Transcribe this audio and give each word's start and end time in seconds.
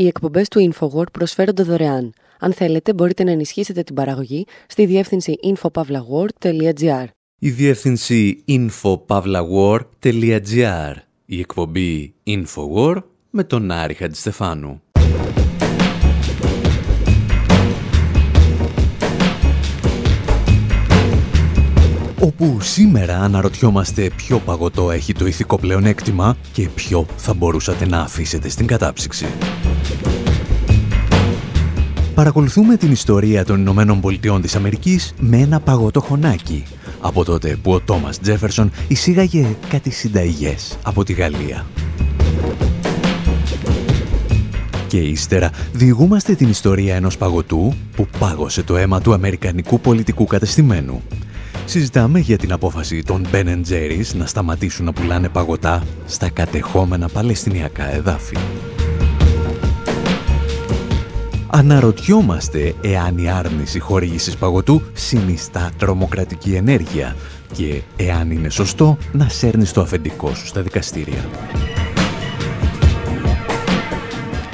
Οι 0.00 0.06
εκπομπές 0.06 0.48
του 0.48 0.72
InfoWord 0.72 1.12
προσφέρονται 1.12 1.62
δωρεάν. 1.62 2.12
Αν 2.38 2.52
θέλετε, 2.52 2.92
μπορείτε 2.92 3.24
να 3.24 3.30
ενισχύσετε 3.30 3.82
την 3.82 3.94
παραγωγή 3.94 4.46
στη 4.66 4.86
διεύθυνση 4.86 5.34
infopavlagor.gr. 5.42 7.04
Η 7.38 7.50
διεύθυνση 7.50 8.44
infopavlagor.gr. 8.48 10.94
Η 11.24 11.38
εκπομπή 11.38 12.14
InfoWord 12.26 13.02
με 13.30 13.44
τον 13.44 13.70
Άρη 13.70 13.94
Χατζηστεφάνου. 13.94 14.82
όπου 22.22 22.60
σήμερα 22.60 23.16
αναρωτιόμαστε 23.16 24.10
ποιο 24.16 24.38
παγωτό 24.38 24.90
έχει 24.90 25.12
το 25.12 25.26
ηθικό 25.26 25.58
πλεονέκτημα 25.58 26.36
και 26.52 26.68
ποιο 26.68 27.06
θα 27.16 27.34
μπορούσατε 27.34 27.86
να 27.86 28.00
αφήσετε 28.00 28.48
στην 28.48 28.66
κατάψυξη. 28.66 29.26
Παρακολουθούμε 32.14 32.76
την 32.76 32.90
ιστορία 32.90 33.44
των 33.44 33.60
Ηνωμένων 33.60 34.00
Πολιτειών 34.00 34.40
της 34.42 34.56
Αμερικής 34.56 35.14
με 35.20 35.36
ένα 35.36 35.60
παγωτό 35.60 36.00
χωνάκι, 36.00 36.64
από 37.00 37.24
τότε 37.24 37.58
που 37.62 37.72
ο 37.72 37.80
Τόμας 37.80 38.20
Τζέφερσον 38.20 38.70
εισήγαγε 38.88 39.56
κάτι 39.68 39.90
συνταγές 39.90 40.78
από 40.82 41.04
τη 41.04 41.12
Γαλλία. 41.12 41.66
Και 44.86 44.98
ύστερα 44.98 45.50
διηγούμαστε 45.72 46.34
την 46.34 46.48
ιστορία 46.48 46.94
ενός 46.94 47.16
παγωτού 47.16 47.74
που 47.96 48.06
πάγωσε 48.18 48.62
το 48.62 48.76
αίμα 48.76 49.00
του 49.00 49.12
αμερικανικού 49.12 49.80
πολιτικού 49.80 50.24
κατεστημένου 50.24 51.02
συζητάμε 51.70 52.18
για 52.18 52.38
την 52.38 52.52
απόφαση 52.52 53.02
των 53.02 53.26
Ben 53.32 53.46
Jerry's 53.46 54.14
να 54.14 54.26
σταματήσουν 54.26 54.84
να 54.84 54.92
πουλάνε 54.92 55.28
παγωτά 55.28 55.82
στα 56.06 56.30
κατεχόμενα 56.30 57.08
παλαιστινιακά 57.08 57.94
εδάφη. 57.94 58.36
Αναρωτιόμαστε 61.52 62.74
εάν 62.80 63.18
η 63.18 63.28
άρνηση 63.30 63.78
χορήγησης 63.78 64.36
παγωτού 64.36 64.82
συνιστά 64.92 65.70
τρομοκρατική 65.78 66.54
ενέργεια 66.54 67.16
και 67.52 67.82
εάν 67.96 68.30
είναι 68.30 68.48
σωστό 68.48 68.96
να 69.12 69.28
σέρνεις 69.28 69.72
το 69.72 69.80
αφεντικό 69.80 70.34
σου 70.34 70.46
στα 70.46 70.62
δικαστήρια. 70.62 71.28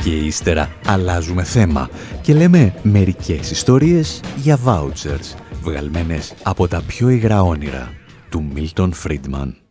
Και 0.03 0.11
ύστερα 0.11 0.71
αλλάζουμε 0.87 1.43
θέμα 1.43 1.91
και 2.23 2.35
λέμε 2.35 2.75
μερικές 2.83 3.51
ιστορίες 3.51 4.21
για 4.37 4.59
vouchers 4.65 5.37
βγαλμένες 5.63 6.35
από 6.43 6.69
τα 6.69 6.83
πιο 6.87 7.09
υγρά 7.09 7.43
όνειρα 7.43 7.93
του 8.29 8.45
Μίλτον 8.55 8.93
Φρίντμαν. 8.93 9.66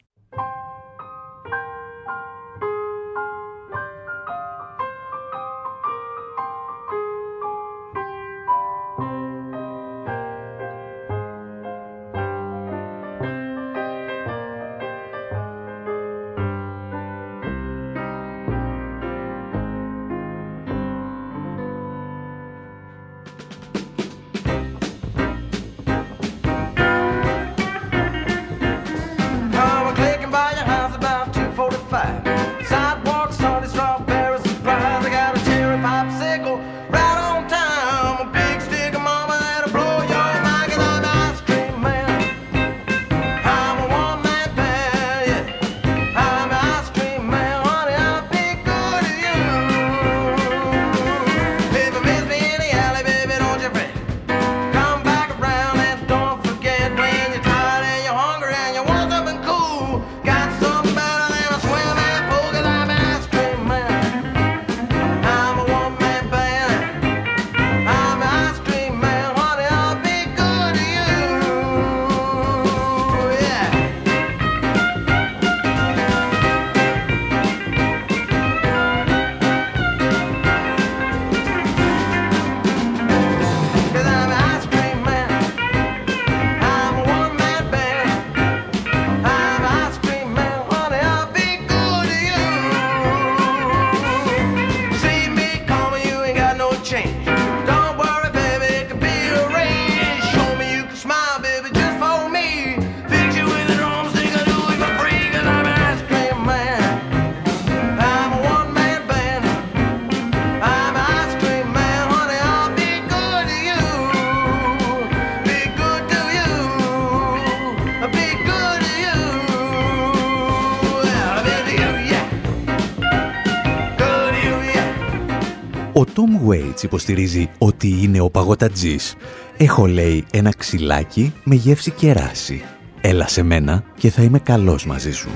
Υποστηρίζει 126.81 127.49
ότι 127.57 127.99
είναι 128.01 128.19
ο 128.19 128.29
παγωτατζής. 128.29 129.15
Έχω 129.57 129.85
λέει 129.85 130.25
ένα 130.31 130.53
ξυλάκι 130.57 131.33
με 131.43 131.55
γεύση 131.55 131.91
κεράσι. 131.91 132.63
Έλα 133.01 133.27
σε 133.27 133.43
μένα 133.43 133.83
και 133.97 134.09
θα 134.09 134.21
είμαι 134.21 134.39
καλός 134.39 134.85
μαζί 134.85 135.11
σου. 135.11 135.29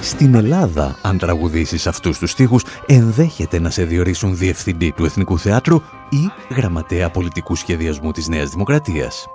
Στην 0.00 0.34
Ελλάδα, 0.34 0.98
αν 1.02 1.18
τραγουδήσεις 1.18 1.86
αυτούς 1.86 2.18
τους 2.18 2.30
στίχους, 2.30 2.64
ενδέχεται 2.86 3.58
να 3.58 3.70
σε 3.70 3.84
διορίσουν 3.84 4.36
διευθυντή 4.36 4.92
του 4.92 5.04
Εθνικού 5.04 5.38
Θεάτρου 5.38 5.76
ή 6.08 6.52
γραμματέα 6.54 7.10
πολιτικού 7.10 7.54
σχεδιασμού 7.54 8.12
της 8.12 8.28
Νέας 8.28 8.50
Δημοκρατίας. 8.50 9.26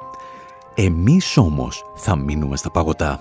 Εμείς 0.75 1.37
όμως 1.37 1.83
θα 1.95 2.15
μείνουμε 2.15 2.57
στα 2.57 2.71
παγωτά 2.71 3.19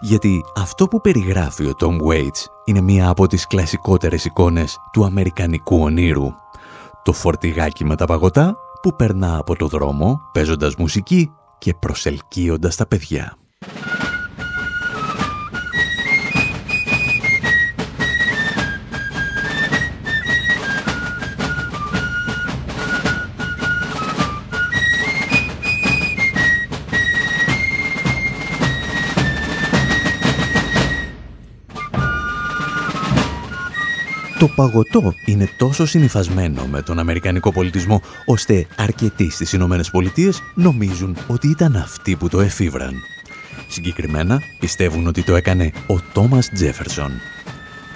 γιατί 0.00 0.44
αυτό 0.56 0.88
που 0.88 1.00
περιγράφει 1.00 1.64
ο 1.64 1.72
Tom 1.80 1.96
Waits 2.08 2.44
είναι 2.64 2.80
μία 2.80 3.08
από 3.08 3.26
τις 3.26 3.46
κλασικότερες 3.46 4.24
εικόνες 4.24 4.78
του 4.92 5.04
αμερικανικού 5.04 5.80
ονείρου. 5.80 6.32
Το 7.02 7.12
φορτηγάκι 7.12 7.84
με 7.84 7.96
τα 7.96 8.04
παγωτά 8.04 8.56
που 8.82 8.96
περνά 8.96 9.36
από 9.36 9.56
το 9.56 9.66
δρόμο 9.66 10.20
παίζοντας 10.32 10.74
μουσική 10.74 11.32
και 11.58 11.74
προσελκύοντας 11.74 12.76
τα 12.76 12.86
παιδιά. 12.86 13.36
Το 34.38 34.48
παγωτό 34.48 35.14
είναι 35.24 35.48
τόσο 35.56 35.86
συνηθισμένο 35.86 36.66
με 36.66 36.82
τον 36.82 36.98
Αμερικανικό 36.98 37.52
πολιτισμό, 37.52 38.02
ώστε 38.24 38.66
αρκετοί 38.76 39.30
στις 39.30 39.52
Ηνωμένες 39.52 39.90
Πολιτείες 39.90 40.42
νομίζουν 40.54 41.16
ότι 41.26 41.48
ήταν 41.48 41.76
αυτοί 41.76 42.16
που 42.16 42.28
το 42.28 42.40
εφήβραν. 42.40 42.94
Συγκεκριμένα 43.68 44.40
πιστεύουν 44.60 45.06
ότι 45.06 45.22
το 45.22 45.36
έκανε 45.36 45.72
ο 45.86 45.98
Τόμας 46.12 46.50
Τζέφερσον. 46.50 47.10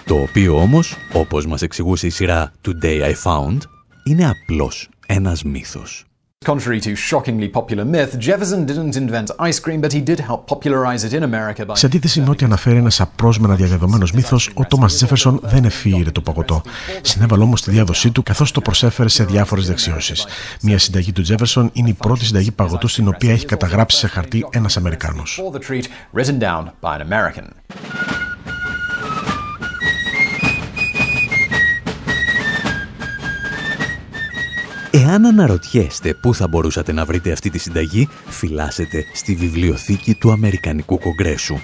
Το 0.04 0.14
οποίο 0.14 0.56
όμως, 0.56 0.96
όπως 1.12 1.46
μας 1.46 1.62
εξηγούσε 1.62 2.06
η 2.06 2.10
σειρά 2.10 2.52
Today 2.66 3.02
I 3.02 3.14
Found, 3.24 3.58
είναι 4.04 4.28
απλώς 4.28 4.88
ένας 5.06 5.42
μύθος. 5.42 6.04
Contrary 6.44 6.80
to 6.80 6.92
shockingly 6.96 7.48
popular 7.58 7.84
myth, 7.84 8.12
Jefferson 8.18 8.60
didn't 8.66 8.96
invent 8.96 9.30
ice 9.48 9.60
cream, 9.64 9.80
but 9.84 9.92
he 9.92 10.00
did 10.10 10.18
help 10.28 10.40
popularize 10.52 11.02
it 11.06 11.12
in 11.12 11.22
America 11.22 11.66
by... 11.66 11.74
Σε 11.74 11.86
αντίθεση 11.86 12.20
με 12.20 12.30
ό,τι 12.30 12.44
αναφέρει 12.44 12.76
ένας 12.76 13.00
απρόσμενα 13.00 13.54
διαδεδομένος 13.54 14.12
μύθος, 14.12 14.50
ο 14.54 14.64
Τόμα 14.64 14.86
Τζέφερσον 14.86 15.40
δεν 15.42 15.64
εφήγηρε 15.64 16.10
το 16.10 16.20
παγωτό. 16.20 16.62
Συνέβαλε 17.02 17.42
όμως 17.42 17.58
στη 17.58 17.70
διάδοσή 17.70 18.10
του, 18.10 18.22
καθώς 18.22 18.52
το 18.52 18.60
προσέφερε 18.60 19.08
σε 19.08 19.24
διάφορες 19.24 19.66
δεξιώσεις. 19.66 20.26
Μια 20.62 20.78
συνταγή 20.78 21.12
του 21.12 21.22
Τζέφερσον 21.22 21.70
είναι 21.72 21.88
η 21.88 21.92
πρώτη 21.94 22.24
συνταγή 22.24 22.50
παγωτού 22.50 22.88
στην 22.88 23.08
οποία 23.08 23.32
έχει 23.32 23.46
καταγράψει 23.46 23.98
σε 23.98 24.06
χαρτί 24.06 24.46
ένας 24.50 24.76
Αμερικάνος. 24.76 25.42
Εάν 34.94 35.26
αναρωτιέστε 35.26 36.14
πού 36.14 36.34
θα 36.34 36.48
μπορούσατε 36.48 36.92
να 36.92 37.04
βρείτε 37.04 37.32
αυτή 37.32 37.50
τη 37.50 37.58
συνταγή, 37.58 38.08
φυλάσσετε 38.26 39.04
στη 39.12 39.34
βιβλιοθήκη 39.34 40.14
του 40.14 40.32
Αμερικανικού 40.32 40.98
Κογκρέσου. 40.98 41.58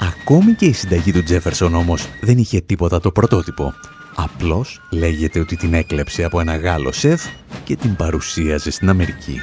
Ακόμη 0.00 0.52
και 0.52 0.64
η 0.64 0.72
συνταγή 0.72 1.12
του 1.12 1.22
Τζέφερσον 1.22 1.74
όμως 1.74 2.08
δεν 2.20 2.38
είχε 2.38 2.60
τίποτα 2.60 3.00
το 3.00 3.10
πρωτότυπο. 3.10 3.74
Απλώς 4.14 4.80
λέγεται 4.90 5.40
ότι 5.40 5.56
την 5.56 5.74
έκλεψε 5.74 6.24
από 6.24 6.40
ένα 6.40 6.56
Γάλλο 6.56 6.92
σεφ 6.92 7.24
και 7.64 7.76
την 7.76 7.96
παρουσίαζε 7.96 8.70
στην 8.70 8.88
Αμερική. 8.88 9.40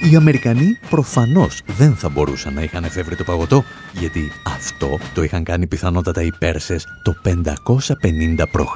Οι 0.00 0.16
Αμερικανοί 0.16 0.78
προφανώς 0.90 1.62
δεν 1.66 1.94
θα 1.94 2.08
μπορούσαν 2.08 2.54
να 2.54 2.62
είχαν 2.62 2.84
εφεύρει 2.84 3.16
το 3.16 3.24
παγωτό, 3.24 3.64
γιατί 3.92 4.32
αυτό 4.46 4.98
το 5.14 5.22
είχαν 5.22 5.44
κάνει 5.44 5.66
πιθανότατα 5.66 6.22
οι 6.22 6.30
Πέρσες 6.38 6.86
το 7.02 7.14
550 7.24 8.44
π.Χ. 8.50 8.74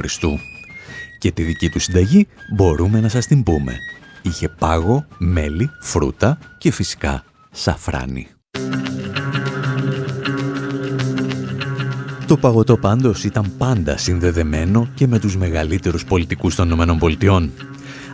Και 1.18 1.32
τη 1.32 1.42
δική 1.42 1.68
τους 1.68 1.82
συνταγή 1.82 2.26
μπορούμε 2.54 3.00
να 3.00 3.08
σας 3.08 3.26
την 3.26 3.42
πούμε. 3.42 3.76
Είχε 4.22 4.48
πάγο, 4.48 5.06
μέλι, 5.18 5.70
φρούτα 5.80 6.38
και 6.58 6.70
φυσικά 6.70 7.24
σαφράνι. 7.50 8.26
Το 12.26 12.36
παγωτό 12.36 12.76
πάντως 12.76 13.24
ήταν 13.24 13.52
πάντα 13.58 13.96
συνδεδεμένο 13.96 14.88
και 14.94 15.06
με 15.06 15.18
τους 15.18 15.36
μεγαλύτερους 15.36 16.04
πολιτικούς 16.04 16.54
των 16.54 16.70
ΗΠΑ 16.70 17.48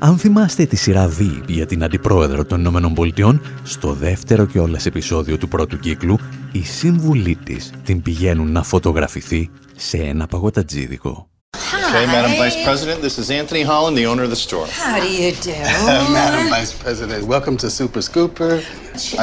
αν 0.00 0.18
θυμάστε 0.18 0.66
τη 0.66 0.76
σειρά 0.76 1.08
V 1.18 1.42
για 1.46 1.66
την 1.66 1.84
Αντιπρόεδρο 1.84 2.44
των 2.44 2.60
Ηνωμένων 2.60 2.94
Πολιτειών, 2.94 3.40
στο 3.62 3.92
δεύτερο 3.92 4.46
και 4.46 4.58
όλας 4.58 4.86
επεισόδιο 4.86 5.38
του 5.38 5.48
πρώτου 5.48 5.78
κύκλου, 5.78 6.18
οι 6.52 6.62
σύμβουλοι 6.62 7.36
της 7.44 7.72
την 7.84 8.02
πηγαίνουν 8.02 8.52
να 8.52 8.62
φωτογραφηθεί 8.62 9.50
σε 9.76 9.96
ένα 9.96 10.26
παγωτατζίδικο. 10.26 11.28
Okay, 11.88 12.06
Madam 12.06 12.32
Vice 12.32 12.62
President, 12.64 13.00
this 13.00 13.16
is 13.18 13.30
Anthony 13.30 13.62
Holland, 13.62 13.96
the 13.96 14.04
owner 14.04 14.22
of 14.22 14.30
the 14.36 14.42
store. 14.46 14.66
How 14.66 15.00
do 15.00 15.10
you 15.10 15.32
do? 15.48 15.52
Madam 16.20 16.44
Vice 16.50 16.74
President, 16.84 17.20
welcome 17.34 17.56
to 17.62 17.70
Super 17.70 18.02
Scooper. 18.08 18.52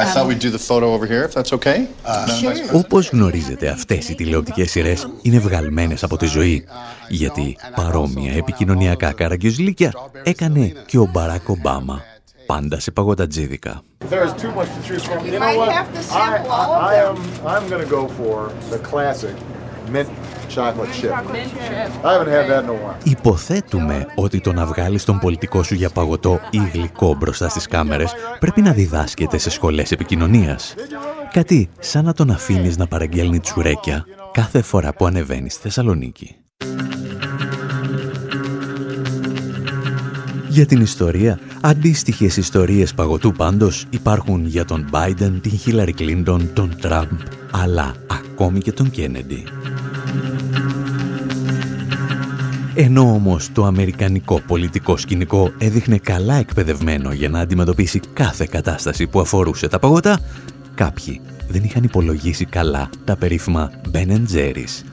I 0.02 0.04
thought 0.10 0.26
we'd 0.26 0.40
do 0.40 0.50
the 0.50 0.64
photo 0.70 0.86
over 0.94 1.06
here, 1.06 1.22
if 1.28 1.32
that's 1.32 1.52
okay. 1.52 1.88
Uh, 2.04 2.26
sure. 2.40 2.54
Όπως 2.72 3.08
γνωρίζετε, 3.08 3.68
αυτές 3.68 4.08
οι 4.08 4.14
τηλεοπτικές 4.14 4.70
σειρές 4.70 5.08
είναι 5.22 5.38
βγαλμένες 5.38 6.02
από 6.02 6.16
τη 6.16 6.26
ζωή. 6.26 6.64
Γιατί 7.08 7.56
παρόμοια 7.76 8.32
επικοινωνιακά 8.36 9.12
καραγκιουζλίκια 9.12 9.92
έκανε 10.22 10.72
και 10.86 10.98
ο 10.98 11.08
Μπαράκ 11.12 11.48
Ομπάμα 11.48 12.02
πάντα 12.46 12.80
σε 12.80 12.90
παγωτατζίδικα. 12.90 13.82
Υποθέτουμε 23.02 24.06
ότι 24.14 24.40
το 24.40 24.52
να 24.52 24.66
βγάλεις 24.66 25.04
τον 25.04 25.18
πολιτικό 25.18 25.62
σου 25.62 25.74
για 25.74 25.90
παγωτό 25.90 26.40
ή 26.50 26.60
γλυκό 26.72 27.14
μπροστά 27.14 27.48
στις 27.48 27.66
κάμερες 27.66 28.14
πρέπει 28.38 28.62
να 28.62 28.72
διδάσκεται 28.72 29.38
σε 29.38 29.50
σχολές 29.50 29.92
επικοινωνίας. 29.92 30.74
Κάτι 31.32 31.68
σαν 31.78 32.04
να 32.04 32.12
τον 32.12 32.30
αφήνεις 32.30 32.76
να 32.76 32.86
παραγγέλνει 32.86 33.40
τσουρέκια 33.40 34.04
κάθε 34.32 34.62
φορά 34.62 34.94
που 34.94 35.06
ανεβαίνεις 35.06 35.52
στη 35.52 35.62
Θεσσαλονίκη. 35.62 36.36
Για 40.48 40.66
την 40.66 40.80
ιστορία, 40.80 41.38
αντίστοιχες 41.60 42.36
ιστορίες 42.36 42.94
παγωτού 42.94 43.32
πάντως 43.32 43.86
υπάρχουν 43.90 44.46
για 44.46 44.64
τον 44.64 44.88
Biden, 44.92 45.32
την 45.42 45.52
Hillary 45.66 45.92
Clinton, 45.98 46.40
τον 46.52 46.76
Τραμπ, 46.80 47.08
αλλά 47.50 47.94
ακόμη 48.06 48.60
και 48.60 48.72
τον 48.72 48.90
Κέννεντι. 48.90 49.44
Ενώ 52.78 53.00
όμως 53.00 53.52
το 53.52 53.64
αμερικανικό 53.64 54.40
πολιτικό 54.46 54.96
σκηνικό 54.96 55.52
έδειχνε 55.58 55.98
καλά 55.98 56.34
εκπαιδευμένο 56.34 57.12
για 57.12 57.28
να 57.28 57.40
αντιμετωπίσει 57.40 58.00
κάθε 58.12 58.46
κατάσταση 58.50 59.06
που 59.06 59.20
αφορούσε 59.20 59.68
τα 59.68 59.78
παγωτά, 59.78 60.20
κάποιοι 60.74 61.20
δεν 61.48 61.64
είχαν 61.64 61.82
υπολογίσει 61.82 62.44
καλά 62.44 62.90
τα 63.04 63.16
περίφημα 63.16 63.70
Ben 63.92 64.22
Jerry's, 64.34 64.84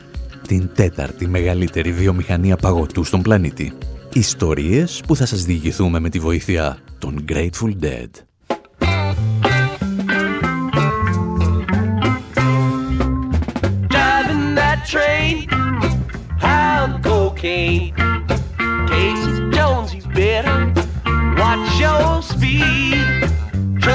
την 0.48 0.70
τέταρτη 0.76 1.28
μεγαλύτερη 1.28 1.92
βιομηχανία 1.92 2.56
παγωτού 2.56 3.04
στον 3.04 3.22
πλανήτη. 3.22 3.74
Ιστορίες 4.14 5.02
που 5.08 5.16
θα 5.16 5.26
σας 5.26 5.44
διηγηθούμε 5.44 6.00
με 6.00 6.10
τη 6.10 6.20
βοήθεια 6.20 6.78
των 7.00 7.26
Grateful 7.30 7.74
Dead. 7.82 8.10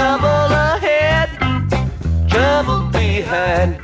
Trouble 0.09 0.55
ahead, 0.55 1.29
trouble 2.31 2.89
behind. 2.89 3.79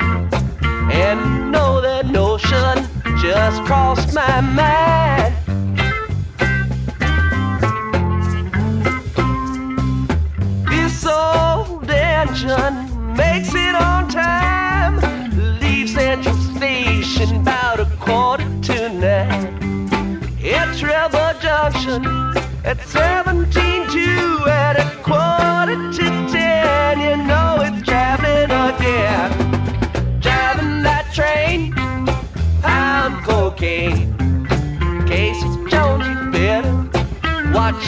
And 0.90 1.52
know 1.52 1.82
that 1.82 2.06
notion 2.06 2.88
just 3.20 3.62
crossed 3.64 4.14
my 4.14 4.40
mind. 4.40 5.34
This 10.70 11.04
old 11.04 11.90
engine 11.90 13.14
makes 13.14 13.54
it 13.54 13.74
on 13.74 14.08
time. 14.08 14.96
Leave 15.60 15.90
Central 15.90 16.36
station 16.56 17.36
about 17.42 17.80
a 17.80 17.86
quarter 18.00 18.48
to 18.62 18.88
nine. 18.88 19.90
At 20.42 20.74
Trevor 20.78 21.36
Junction 21.42 22.02
at 22.64 22.80
17 22.80 23.23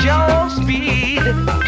your 0.07 0.49
speed. 0.51 1.66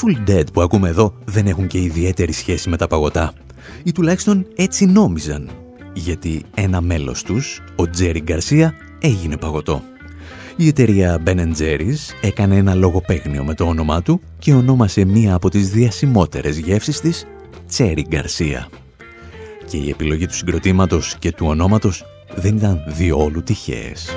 Grateful 0.00 0.30
Dead 0.30 0.52
που 0.52 0.60
ακούμε 0.60 0.88
εδώ 0.88 1.14
δεν 1.24 1.46
έχουν 1.46 1.66
και 1.66 1.78
ιδιαίτερη 1.78 2.32
σχέση 2.32 2.68
με 2.68 2.76
τα 2.76 2.86
παγωτά. 2.86 3.32
Ή 3.82 3.92
τουλάχιστον 3.92 4.46
έτσι 4.56 4.86
νόμιζαν, 4.86 5.50
γιατί 5.92 6.42
ένα 6.54 6.80
μέλος 6.80 7.22
τους, 7.22 7.62
ο 7.76 7.90
Τζέρι 7.90 8.20
Γκαρσία, 8.20 8.74
έγινε 9.00 9.36
παγωτό. 9.36 9.82
Η 10.56 10.66
εταιρεία 10.66 11.22
Ben 11.26 11.52
Jerry's 11.58 12.14
έκανε 12.20 12.56
ένα 12.56 12.74
λογοπαίγνιο 12.74 13.44
με 13.44 13.54
το 13.54 13.64
όνομά 13.64 14.02
του 14.02 14.20
και 14.38 14.54
ονόμασε 14.54 15.04
μία 15.04 15.34
από 15.34 15.50
τις 15.50 15.70
διασημότερες 15.70 16.58
γεύσεις 16.58 17.00
της 17.00 17.26
Cherry 17.76 18.02
Garcia. 18.10 18.66
Και 19.66 19.76
η 19.76 19.90
επιλογή 19.90 20.26
του 20.26 20.34
συγκροτήματος 20.34 21.16
και 21.18 21.32
του 21.32 21.46
ονόματος 21.46 22.04
δεν 22.34 22.56
ήταν 22.56 22.84
διόλου 22.88 23.42
τυχαίες. 23.42 24.10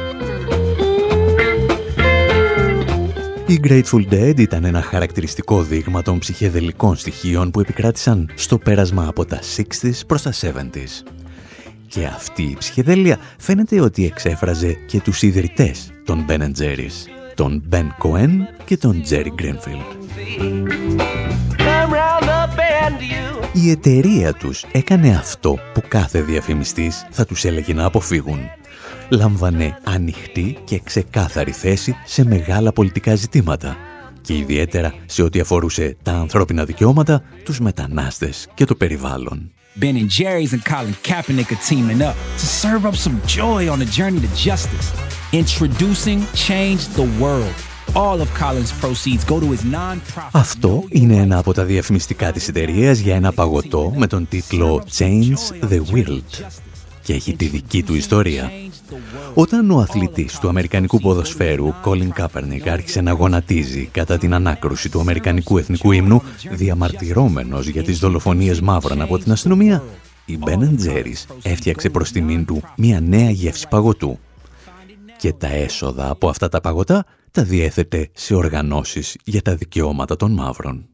Η 3.48 3.60
Grateful 3.64 4.14
Dead 4.14 4.40
ήταν 4.40 4.64
ένα 4.64 4.82
χαρακτηριστικό 4.82 5.62
δείγμα 5.62 6.02
των 6.02 6.20
ψυχεδελικών 6.20 6.96
στοιχείων 6.96 7.52
που 7.52 7.60
επικράτησαν 7.60 8.30
στο 8.36 8.58
πέρασμα 8.58 9.08
από 9.08 9.26
τα 9.26 9.40
60s 9.58 10.00
προς 10.08 10.22
τα 10.22 10.34
70s. 10.34 11.12
Και 11.88 12.06
αυτή 12.06 12.44
η 12.44 12.56
ψυχεδέλεια 12.58 13.18
φαίνεται 13.38 13.82
ότι 13.82 14.06
εξέφραζε 14.06 14.74
και 14.88 15.02
τους 15.02 15.22
ιδρυτές 15.22 15.92
των 16.06 16.26
Ben 16.30 16.42
Jerry's, 16.42 17.08
τον 17.36 17.64
Ben 17.72 17.88
Cohen 18.04 18.32
και 18.66 18.78
τον 18.78 19.04
Jerry 19.10 19.42
Greenfield. 19.42 20.04
Η 23.56 23.70
εταιρεία 23.70 24.34
τους 24.34 24.66
έκανε 24.72 25.10
αυτό 25.10 25.58
που 25.74 25.82
κάθε 25.88 26.22
διαφημιστής 26.22 27.06
θα 27.12 27.26
τους 27.26 27.46
έλεγε 27.46 27.74
να 27.74 27.86
αποφύγουν. 27.86 28.40
Λάμβανε 29.10 29.78
ανοιχτή 29.84 30.58
και 30.64 30.80
ξεκάθαρη 30.84 31.52
θέση 31.52 31.96
σε 32.06 32.26
μεγάλα 32.26 32.74
πολιτικά 32.74 33.16
ζητήματα 33.16 33.78
και 34.22 34.38
ιδιαίτερα 34.38 34.94
σε 35.06 35.22
ό,τι 35.22 35.40
αφορούσε 35.40 35.98
τα 36.04 36.12
ανθρώπινα 36.12 36.66
δικαιώματα, 36.66 37.24
τους 37.44 37.60
μετανάστες 37.60 38.48
και 38.54 38.66
το 38.66 38.76
περιβάλλον. 38.76 39.52
Ben 39.80 39.96
and 39.96 40.10
Jerry's 40.20 40.54
and 40.54 40.64
Colin 40.72 40.96
Kaepernick 41.08 41.52
are 41.52 41.64
teaming 41.70 42.02
up 42.10 42.16
to 42.42 42.46
serve 42.62 42.86
up 42.90 42.96
some 42.96 43.18
joy 43.26 43.62
on 43.74 43.80
the 43.80 43.90
journey 44.00 44.20
to 44.26 44.32
justice. 44.50 44.88
Introducing 45.42 46.20
Change 46.48 46.82
the 47.00 47.08
World. 47.22 47.73
All 47.94 48.20
of 48.22 48.30
Colin's 48.42 48.74
proceeds 48.82 49.24
go 49.24 49.40
to 49.40 49.48
his 49.52 49.64
non-profit. 49.72 50.30
Αυτό 50.32 50.84
είναι 50.90 51.16
ένα 51.16 51.38
από 51.38 51.54
τα 51.54 51.64
διαφημιστικά 51.64 52.32
της 52.32 52.48
εταιρείας 52.48 53.00
για 53.00 53.16
ένα 53.16 53.32
παγωτό 53.32 53.94
με 53.96 54.08
τον 54.08 54.28
τίτλο 54.28 54.84
Change 54.98 55.70
the 55.70 55.82
World 55.94 56.46
και 57.02 57.14
έχει 57.14 57.36
τη 57.36 57.46
δική 57.46 57.84
του 57.84 57.96
ιστορία. 57.96 58.52
Όταν 59.34 59.72
ο 59.72 59.80
αθλητής 59.80 60.40
του 60.40 60.50
Αμερικανικού 60.50 61.00
ποδοσφαίρου, 61.00 61.74
Colin 61.86 62.10
Kaepernick, 62.18 62.68
άρχισε 62.72 63.02
να 63.02 63.12
γονατίζει 63.12 63.90
κατά 63.92 64.18
την 64.18 64.34
ανάκρουση 64.34 64.90
του 64.90 65.00
Αμερικανικού 65.00 65.58
Εθνικού 65.58 65.92
Ύμνου, 65.92 66.22
διαμαρτυρόμενος 66.52 67.68
για 67.68 67.84
τις 67.84 68.00
δολοφονίες 68.00 68.62
μαύρων 68.62 69.02
από 69.02 69.18
την 69.18 69.32
αστυνομία, 69.32 69.84
η 70.26 70.40
Ben 70.46 70.60
Jerry's 70.60 71.36
έφτιαξε 71.42 71.90
προς 71.90 72.12
τιμήν 72.12 72.46
του 72.46 72.62
μια 72.78 73.00
νέα 73.00 73.30
γεύση 73.30 73.68
παγωτού. 73.70 74.20
Και 75.18 75.34
τα 75.34 75.48
έσοδα 75.48 76.10
από 76.10 76.30
αυτά 76.30 76.50
τα 76.50 76.62
παγωτά 76.62 77.06
τα 77.34 77.44
διέθετε 77.44 78.10
σε 78.14 78.36
οργανώσεις 78.36 79.18
για 79.24 79.42
τα 79.42 79.56
δικαιώματα 79.56 80.16
των 80.16 80.32
μαύρων. 80.32 80.86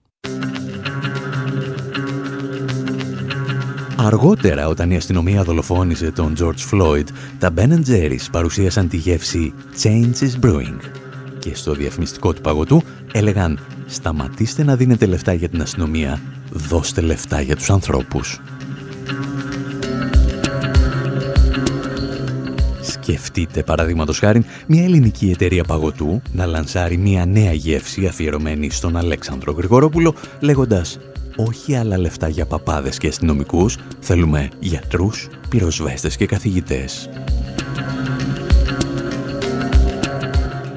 Αργότερα, 3.97 4.67
όταν 4.67 4.91
η 4.91 4.95
αστυνομία 4.95 5.43
δολοφόνησε 5.43 6.11
τον 6.11 6.33
George 6.39 6.71
Floyd, 6.71 7.03
τα 7.39 7.53
Ben 7.57 7.85
Jerry's 7.87 8.27
παρουσίασαν 8.31 8.87
τη 8.87 8.97
γεύση 8.97 9.53
Change 9.83 10.13
is 10.19 10.45
Brewing 10.45 10.79
και 11.39 11.55
στο 11.55 11.73
διαφημιστικό 11.73 12.33
του 12.33 12.41
παγωτού 12.41 12.81
έλεγαν 13.11 13.59
«Σταματήστε 13.85 14.63
να 14.63 14.75
δίνετε 14.75 15.05
λεφτά 15.05 15.33
για 15.33 15.49
την 15.49 15.61
αστυνομία, 15.61 16.21
δώστε 16.51 17.01
λεφτά 17.01 17.41
για 17.41 17.55
τους 17.55 17.69
ανθρώπους». 17.69 18.41
Σκεφτείτε 23.09 23.63
παραδείγματος 23.63 24.19
χάρη 24.19 24.45
μια 24.67 24.83
ελληνική 24.83 25.29
εταιρεία 25.29 25.63
παγωτού 25.63 26.21
να 26.31 26.45
λανσάρει 26.45 26.97
μια 26.97 27.25
νέα 27.25 27.53
γεύση 27.53 28.05
αφιερωμένη 28.05 28.69
στον 28.69 28.97
Αλέξανδρο 28.97 29.51
Γρηγορόπουλο 29.51 30.15
λέγοντας 30.39 30.97
όχι 31.35 31.75
άλλα 31.75 31.97
λεφτά 31.97 32.27
για 32.27 32.45
παπάδες 32.45 32.97
και 32.97 33.07
αστυνομικούς, 33.07 33.77
θέλουμε 33.99 34.49
γιατρούς, 34.59 35.27
πυροσβέστες 35.49 36.15
και 36.17 36.25
καθηγητές. 36.25 37.09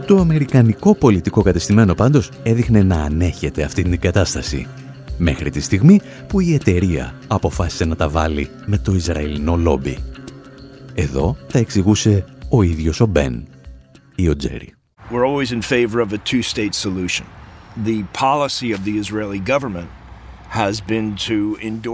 Το 0.07 0.17
αμερικανικό 0.17 0.95
πολιτικό 0.95 1.43
κατεστημένο 1.43 1.95
πάντως 1.95 2.31
έδειχνε 2.43 2.83
να 2.83 3.03
ανέχεται 3.03 3.63
αυτή 3.63 3.83
την 3.83 4.01
κατάσταση. 4.01 4.67
Μέχρι 5.19 5.51
τη 5.51 5.61
στιγμή 5.61 6.01
που 6.27 6.41
η 6.41 6.55
εταιρεία 6.55 7.15
αποφάσισε 7.27 7.85
να 7.85 7.97
τα 7.97 8.09
βάλει 8.09 8.49
με 8.67 8.79
το 8.79 8.93
Ισραηλινό 8.93 9.57
λόμπι. 9.57 9.99
Εδώ 10.95 11.37
τα 11.53 11.59
εξηγούσε 11.59 12.25
ο 12.49 12.63
ίδιος 12.63 13.01
ο 13.01 13.07
Μπεν 13.07 13.47
ή 14.15 14.29
ο 14.29 14.37
Τζέρι. 14.37 14.75
We're 15.11 15.27
always 15.27 15.51
in 15.51 15.63
favor 15.63 16.01
of 16.01 16.13
a 16.13 16.21
two-state 16.31 16.75
solution. 16.75 17.25
The 17.85 18.05
policy 18.13 18.69
of 18.73 18.81
the 18.85 18.95
Israeli 19.03 19.41
government 19.53 19.89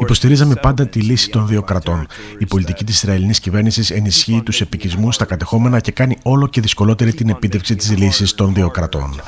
Υποστηρίζαμε 0.01 0.55
πάντα 0.55 0.87
τη 0.87 1.01
λύση 1.01 1.31
των 1.31 1.47
δύο 1.47 1.63
κρατών. 1.63 2.07
Η 2.39 2.47
πολιτική 2.47 2.85
της 2.85 2.95
Ισραηλινής 2.95 3.41
κυβέρνησης 3.41 3.91
ενισχύει 3.91 4.43
τους 4.43 4.61
επικισμούς 4.61 5.15
στα 5.15 5.25
κατεχόμενα 5.25 5.81
και 5.81 5.93
κάνει 5.93 6.17
όλο 6.23 6.47
και 6.47 6.61
δυσκολότερη 6.61 7.13
την 7.13 7.29
επίτευξη 7.29 7.77
της 7.77 7.97
λύσης 7.97 8.35
των 8.35 8.55
δύο 8.55 8.69
κρατών. 8.71 9.21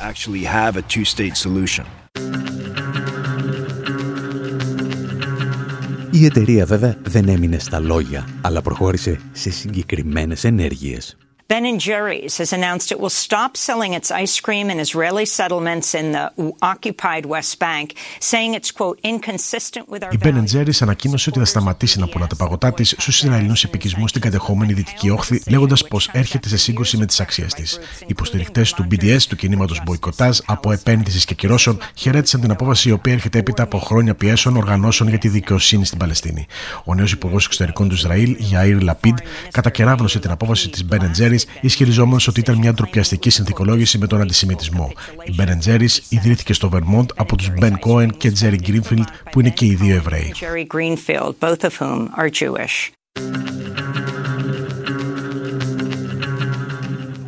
Η 6.13 6.25
εταιρεία 6.25 6.65
βέβαια 6.65 6.95
δεν 7.03 7.27
έμεινε 7.27 7.59
στα 7.59 7.79
λόγια, 7.79 8.27
αλλά 8.41 8.61
προχώρησε 8.61 9.19
σε 9.31 9.49
συγκεκριμένες 9.51 10.43
ενέργειες. 10.43 11.17
Ben 11.51 11.65
and 11.71 11.81
Jerry's 11.89 12.35
has 12.41 12.51
announced 12.59 12.87
it 12.95 12.99
will 13.03 13.17
stop 13.27 13.51
selling 13.67 13.91
its 13.99 14.09
ice 14.23 14.37
cream 14.45 14.65
in 14.73 14.77
Israeli 14.87 15.25
settlements 15.39 15.87
in 16.01 16.07
the 16.15 16.25
occupied 16.73 17.25
West 17.35 17.53
Bank, 17.67 17.87
saying 18.31 18.51
it's 18.57 18.71
quote 18.79 18.97
inconsistent 19.11 19.85
with 19.89 20.01
our. 20.03 20.11
Η 20.11 20.17
Ben 20.23 20.45
Jerry's 20.53 20.81
ανακοίνωσε 20.81 21.29
ότι 21.29 21.39
θα 21.39 21.45
σταματήσει 21.45 21.99
να 21.99 22.07
πουλά 22.07 22.27
τα 22.27 22.35
παγωτά 22.35 22.73
της 22.73 22.95
στους 22.97 23.23
Ισραηλινούς 23.23 23.63
επικισμούς 23.63 24.09
στην 24.09 24.21
κατεχόμενη 24.21 24.73
Δυτική 24.73 25.09
Όχθη, 25.09 25.41
λέγοντας 25.49 25.87
πως 25.87 26.09
έρχεται 26.11 26.47
σε 26.47 26.57
σύγκρουση 26.57 26.97
με 26.97 27.05
τις 27.05 27.19
αξίες 27.19 27.53
της. 27.53 27.79
Οι 28.01 28.05
υποστηρικτέ 28.07 28.65
του 28.75 28.87
BDS, 28.91 29.21
του 29.29 29.35
κινήματος 29.35 29.81
Μποϊκοτάζ, 29.85 30.39
από 30.45 30.71
επένδυσης 30.71 31.25
και 31.25 31.33
κυρώσεων, 31.33 31.79
χαιρέτησαν 31.95 32.41
την 32.41 32.51
απόφαση 32.51 32.89
η 32.89 32.91
οποία 32.91 33.13
έρχεται 33.13 33.39
έπειτα 33.39 33.63
από 33.63 33.79
χρόνια 33.79 34.15
πιέσεων 34.15 34.57
οργανώσεων 34.57 35.09
για 35.09 35.17
τη 35.17 35.27
δικαιοσύνη 35.27 35.85
στην 35.85 35.97
Παλαιστίνη. 35.97 36.45
Ο 36.83 36.95
νέος 36.95 37.11
Υπουργός 37.11 37.45
Εξωτερικών 37.45 37.89
του 37.89 37.95
Ισραήλ, 37.95 38.35
Γιαήρ 38.39 38.81
Λαπίντ, 38.81 39.17
κατακεράβνωσε 39.51 40.19
την 40.19 40.31
απόφαση 40.31 40.69
της 40.69 40.85
Ben 40.91 40.99
Jerry's 41.19 41.40
ισχυριζόμενος 41.61 42.27
ότι 42.27 42.39
ήταν 42.39 42.57
μια 42.57 42.73
ντροπιαστική 42.73 43.29
συνθηκολόγηση 43.29 43.97
με 43.97 44.07
τον 44.07 44.21
αντισημιτισμό. 44.21 44.91
Η 45.25 45.35
Ben 45.37 45.69
Jerry's 45.69 45.99
ιδρύθηκε 46.09 46.53
στο 46.53 46.69
Vermont 46.73 47.05
από 47.15 47.35
τους 47.35 47.51
Ben 47.61 47.73
Cohen 47.85 48.09
και 48.17 48.33
Jerry 48.41 48.57
Greenfield, 48.67 49.07
που 49.31 49.39
είναι 49.39 49.49
και 49.49 49.65
οι 49.65 49.75
δύο 49.75 49.95
Εβραίοι. 49.95 50.33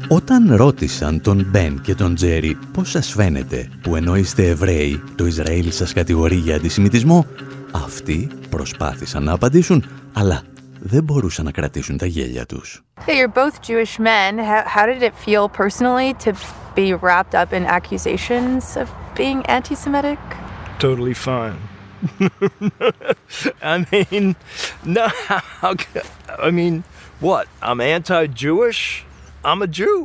Όταν 0.07 0.55
ρώτησαν 0.55 1.21
τον 1.21 1.47
Μπεν 1.51 1.81
και 1.81 1.95
τον 1.95 2.15
Τζέρι 2.15 2.57
πώς 2.73 2.89
σας 2.89 3.11
φαίνεται 3.11 3.69
που 3.81 3.95
ενώ 3.95 4.15
είστε 4.15 4.47
Εβραίοι 4.47 5.03
το 5.15 5.25
Ισραήλ 5.25 5.71
σας 5.71 5.93
κατηγορεί 5.93 6.35
για 6.35 6.55
αντισημιτισμό, 6.55 7.25
αυτοί 7.71 8.29
προσπάθησαν 8.49 9.23
να 9.23 9.31
απαντήσουν, 9.31 9.85
αλλά 10.13 10.43
δεν 10.85 11.03
μπορούσαν 11.03 11.45
να 11.45 11.51
κρατήσουν 11.51 11.97
τα 11.97 12.05
γέλια 12.05 12.45
τους. 12.45 12.83
Yeah, 13.05 13.13
you're 13.19 13.35
both 13.43 13.55
Jewish 13.69 13.99
men. 13.99 14.31
How, 14.37 14.63
how 14.75 14.85
did 14.85 15.01
it 15.09 15.13
feel 15.25 15.43
personally 15.61 16.09
to 16.25 16.31
be 16.79 16.87
wrapped 17.03 17.35
up 17.41 17.49
in 17.57 17.63
accusations 17.77 18.63
of 18.81 18.87
being 19.21 19.39
anti-Semitic? 19.57 20.19
Totally 20.79 21.15
fine. 21.29 21.59
I 23.73 23.75
mean, 23.91 24.25
no, 24.97 25.05
how, 25.61 25.71
I 26.47 26.49
mean, 26.59 26.75
what? 27.27 27.45
I'm 27.67 27.79
anti-Jewish? 27.95 28.81
I'm 29.49 29.61
a 29.67 29.69
Jew. 29.79 29.97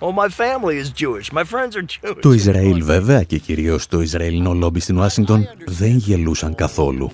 well, 0.00 0.14
my 0.22 0.28
family 0.42 0.76
is 0.82 0.88
Jewish. 1.02 1.26
My 1.38 1.44
friends 1.52 1.72
are 1.76 1.82
Jewish. 1.82 2.20
Το 2.20 2.32
Ισραήλ 2.32 2.84
βέβαια 2.84 3.22
και 3.22 3.38
κυρίως 3.38 3.86
το 3.86 4.00
Ισραηλινό 4.00 4.52
λόμπι 4.54 4.80
στην 4.80 4.98
Ουάσιγκτον 4.98 5.48
δεν 5.66 5.96
γελούσαν 5.96 6.54
καθόλου. 6.54 7.10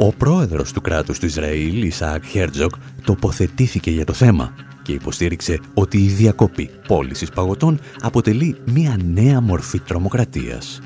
Ο 0.00 0.12
πρόεδρος 0.12 0.72
του 0.72 0.80
κράτους 0.80 1.18
του 1.18 1.26
Ισραήλ, 1.26 1.82
Ισαάκ 1.82 2.24
Χέρτζογκ, 2.24 2.74
τοποθετήθηκε 3.04 3.90
για 3.90 4.04
το 4.04 4.12
θέμα 4.12 4.54
και 4.82 4.92
υποστήριξε 4.92 5.60
ότι 5.74 5.98
η 5.98 6.06
διακοπή 6.06 6.70
πώλησης 6.86 7.30
παγωτών 7.30 7.78
αποτελεί 8.00 8.56
μια 8.64 8.96
νέα 9.04 9.40
μορφή 9.40 9.80
τρομοκρατίας. 9.80 10.80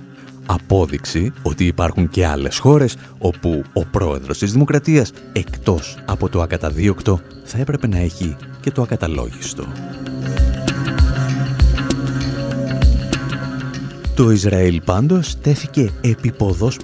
Απόδειξη 0.46 1.32
ότι 1.42 1.66
υπάρχουν 1.66 2.08
και 2.08 2.26
άλλες 2.26 2.58
χώρες 2.58 2.96
όπου 3.18 3.62
ο 3.72 3.84
πρόεδρος 3.84 4.38
της 4.38 4.52
Δημοκρατίας, 4.52 5.12
εκτός 5.32 5.98
από 6.06 6.28
το 6.28 6.42
ακαταδίωκτο, 6.42 7.20
θα 7.44 7.58
έπρεπε 7.58 7.86
να 7.86 7.98
έχει 7.98 8.36
και 8.60 8.70
το 8.70 8.82
ακαταλόγιστο. 8.82 9.64
Το 14.14 14.30
Ισραήλ 14.30 14.82
πάντως 14.84 15.40
τέθηκε 15.40 15.90
επί 16.00 16.32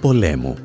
πολέμου 0.00 0.56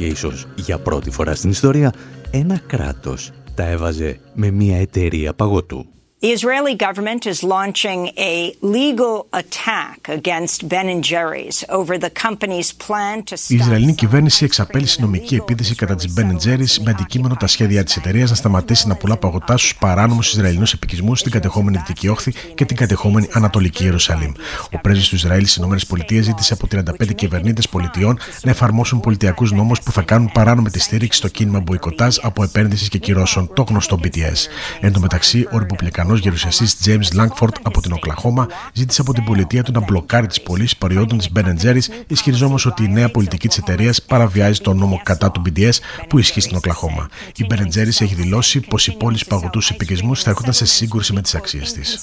και 0.00 0.06
ίσως 0.06 0.46
για 0.54 0.78
πρώτη 0.78 1.10
φορά 1.10 1.34
στην 1.34 1.50
ιστορία 1.50 1.92
ένα 2.30 2.58
κράτος 2.66 3.30
τα 3.54 3.66
έβαζε 3.66 4.20
με 4.34 4.50
μια 4.50 4.76
εταιρεία 4.76 5.34
παγωτού. 5.34 5.86
The 6.26 6.32
Israeli 6.38 6.74
government 6.86 7.22
is 7.32 7.42
launching 7.42 8.00
a 8.30 8.54
legal 8.60 9.16
attack 9.42 9.98
against 10.18 10.68
Ben 10.68 11.00
Jerry's 11.00 11.64
over 11.78 11.96
the 11.96 12.10
company's 12.10 12.72
plan 12.72 13.22
to 13.22 13.36
Η 13.48 13.54
Ισραηλινή 13.54 13.94
κυβέρνηση 13.94 14.44
εξαπέλυσε 14.44 15.00
νομική 15.00 15.34
επίθεση 15.34 15.74
κατά 15.74 15.94
της 15.94 16.14
Ben 16.16 16.30
Jerry's 16.30 16.82
με 16.84 16.90
αντικείμενο 16.90 17.34
τα 17.34 17.46
σχέδια 17.46 17.84
της 17.84 17.96
εταιρείας 17.96 18.30
να 18.30 18.36
σταματήσει 18.36 18.88
να 18.88 18.96
πουλά 18.96 19.16
παγωτά 19.16 19.56
στους 19.56 19.76
παράνομους 19.76 20.32
Ισραηλινούς 20.32 20.72
επικισμούς 20.72 21.18
στην 21.18 21.32
κατεχόμενη 21.32 21.76
Δυτική 21.76 22.08
Όχθη 22.08 22.34
και 22.54 22.64
την 22.64 22.76
κατεχόμενη 22.76 23.28
Ανατολική 23.32 23.84
Ιερουσαλήμ. 23.84 24.32
Ο 24.72 24.78
πρέσβης 24.78 25.08
του 25.08 25.14
Ισραήλ 25.14 25.46
στις 25.46 25.56
ΗΠΑ 25.56 26.22
ζήτησε 26.22 26.52
από 26.52 26.66
35 27.00 27.14
κυβερνήτες 27.14 27.68
πολιτιών 27.68 28.18
να 28.42 28.50
εφαρμόσουν 28.50 29.00
πολιτιακούς 29.00 29.52
νόμους 29.52 29.80
που 29.82 29.92
θα 29.92 30.02
κάνουν 30.02 30.30
παράνομη 30.32 30.70
τη 30.70 30.80
στήριξη 30.80 31.18
στο 31.18 31.28
κίνημα 31.28 31.60
μποϊκοτάζ 31.60 32.16
από 32.22 32.42
επένδυσης 32.42 32.88
και 32.88 32.98
κυρώσεων, 32.98 33.50
το 33.54 33.62
γνωστό 33.68 33.98
BTS. 34.02 34.46
Εν 34.80 34.92
τω 34.92 35.00
μεταξύ, 35.00 35.48
ο 35.52 35.58
Ρεπουμπλικανός 35.58 36.09
Αμερικανό 36.10 36.16
γερουσιαστής 36.16 36.76
James 36.84 37.20
Langford 37.20 37.54
από 37.62 37.80
την 37.80 37.92
Οκλαχώμα 37.92 38.48
ζήτησε 38.72 39.00
από 39.00 39.12
την 39.12 39.24
πολιτεία 39.24 39.62
του 39.62 39.72
να 39.72 39.80
μπλοκάρει 39.80 40.26
τις 40.26 40.40
πωλήσεις 40.42 40.76
προϊόντων 40.76 41.18
της 41.18 41.28
Ben 41.34 41.54
Jerry's, 41.62 42.04
ισχυριζόμενος 42.06 42.66
ότι 42.66 42.84
η 42.84 42.88
νέα 42.88 43.10
πολιτική 43.10 43.48
της 43.48 43.58
εταιρείας 43.58 44.02
παραβιάζει 44.02 44.60
τον 44.60 44.78
νόμο 44.78 45.00
κατά 45.04 45.30
του 45.30 45.42
BDS 45.46 45.78
που 46.08 46.18
ισχύει 46.18 46.40
στην 46.40 46.56
Οκλαχώμα. 46.56 47.08
Η 47.36 47.46
Ben 47.50 47.60
Jerry's 47.60 48.00
έχει 48.00 48.14
δηλώσει 48.14 48.60
πως 48.60 48.86
οι 48.86 48.96
πόλει 48.96 49.18
παγωτούς 49.28 49.70
επικισμούς 49.70 50.22
θα 50.22 50.30
έρχονταν 50.30 50.52
σε 50.52 50.66
σύγκρουση 50.66 51.12
με 51.12 51.20
τις 51.20 51.34
αξίες 51.34 51.72
της. 51.72 51.98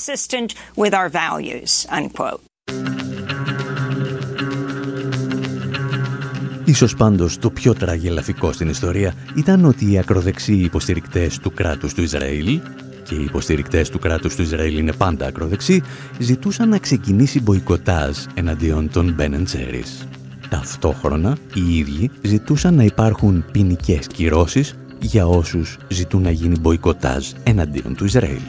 Ίσως 6.66 6.96
πάντως 6.96 7.38
το 7.38 7.50
πιο 7.50 7.74
τραγελαφικό 7.74 8.52
στην 8.52 8.70
ιστορία 8.70 9.14
ήταν 9.36 9.66
ότι 9.66 9.92
οι 9.92 9.98
ακροδεξιοί 9.98 10.62
υποστηρικτές 10.64 11.38
του 11.38 11.54
κράτους 11.54 11.94
του 11.94 12.02
Ισραήλ 12.02 12.60
και 13.08 13.16
οι 13.16 13.24
υποστηρικτές 13.24 13.90
του 13.90 14.00
κράτους 14.00 14.36
του 14.36 14.42
Ισραήλ 14.42 14.78
είναι 14.78 14.94
πάντα 14.94 15.26
ακροδεξί, 15.26 15.84
ζητούσαν 16.20 16.70
να 16.70 16.78
ξεκινήσει 16.78 17.42
μποϊκοτάζ 17.42 18.18
εναντίον 18.34 18.90
των 18.92 19.16
Ben 19.20 19.32
Jerry's. 19.32 20.08
Ταυτόχρονα, 20.50 21.38
οι 21.54 21.78
ίδιοι 21.78 22.12
ζητούσαν 22.22 22.74
να 22.74 22.84
υπάρχουν 22.84 23.46
ποινικές 23.52 24.08
κυρώσεις 24.08 24.76
για 25.00 25.28
όσους 25.28 25.78
ζητούν 25.88 26.22
να 26.22 26.32
γίνει 26.32 26.60
μποϊκοτάζ 26.60 27.28
εναντίον 27.44 27.96
του 27.96 28.06
Ισραήλ. 28.06 28.42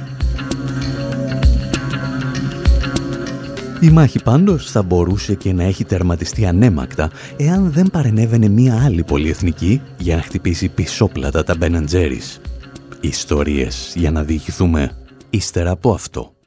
Η 3.80 3.90
μάχη 3.90 4.22
πάντως 4.22 4.70
θα 4.70 4.82
μπορούσε 4.82 5.34
και 5.34 5.52
να 5.52 5.62
έχει 5.62 5.84
τερματιστεί 5.84 6.46
ανέμακτα 6.46 7.10
εάν 7.36 7.70
δεν 7.72 7.90
παρενέβαινε 7.92 8.48
μία 8.48 8.82
άλλη 8.84 9.02
πολυεθνική 9.02 9.80
για 9.98 10.16
να 10.16 10.22
χτυπήσει 10.22 10.68
πισόπλατα 10.68 11.44
τα 11.44 11.54
Ben 11.60 11.84
Jerry's 11.92 12.38
ιστορίες 13.00 13.92
για 13.96 14.10
να 14.10 14.22
διηγηθούμε 14.22 14.96
ύστερα 15.30 15.70
από 15.70 15.92
αυτό. 15.92 16.37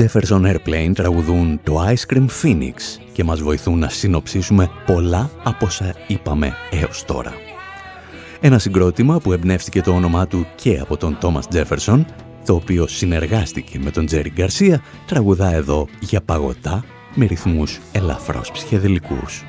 Jefferson 0.00 0.54
Airplane 0.54 0.92
τραγουδούν 0.94 1.60
το 1.64 1.86
Ice 1.88 2.14
Cream 2.14 2.26
Phoenix 2.42 2.72
και 3.12 3.24
μας 3.24 3.40
βοηθούν 3.40 3.78
να 3.78 3.88
συνοψίσουμε 3.88 4.70
πολλά 4.86 5.30
από 5.42 5.66
όσα 5.66 5.94
είπαμε 6.06 6.54
έως 6.70 7.04
τώρα. 7.04 7.32
Ένα 8.40 8.58
συγκρότημα 8.58 9.18
που 9.18 9.32
εμπνεύστηκε 9.32 9.80
το 9.80 9.92
όνομά 9.92 10.26
του 10.26 10.46
και 10.54 10.78
από 10.78 10.96
τον 10.96 11.18
Thomas 11.22 11.54
Jefferson, 11.54 12.04
το 12.44 12.54
οποίο 12.54 12.86
συνεργάστηκε 12.86 13.78
με 13.78 13.90
τον 13.90 14.06
Jerry 14.10 14.30
Garcia, 14.36 14.74
τραγουδά 15.06 15.54
εδώ 15.54 15.88
για 16.00 16.20
παγωτά 16.20 16.84
με 17.14 17.26
ρυθμούς 17.26 17.78
ελαφρώς 17.92 18.50
ψυχεδελικούς. 18.50 19.44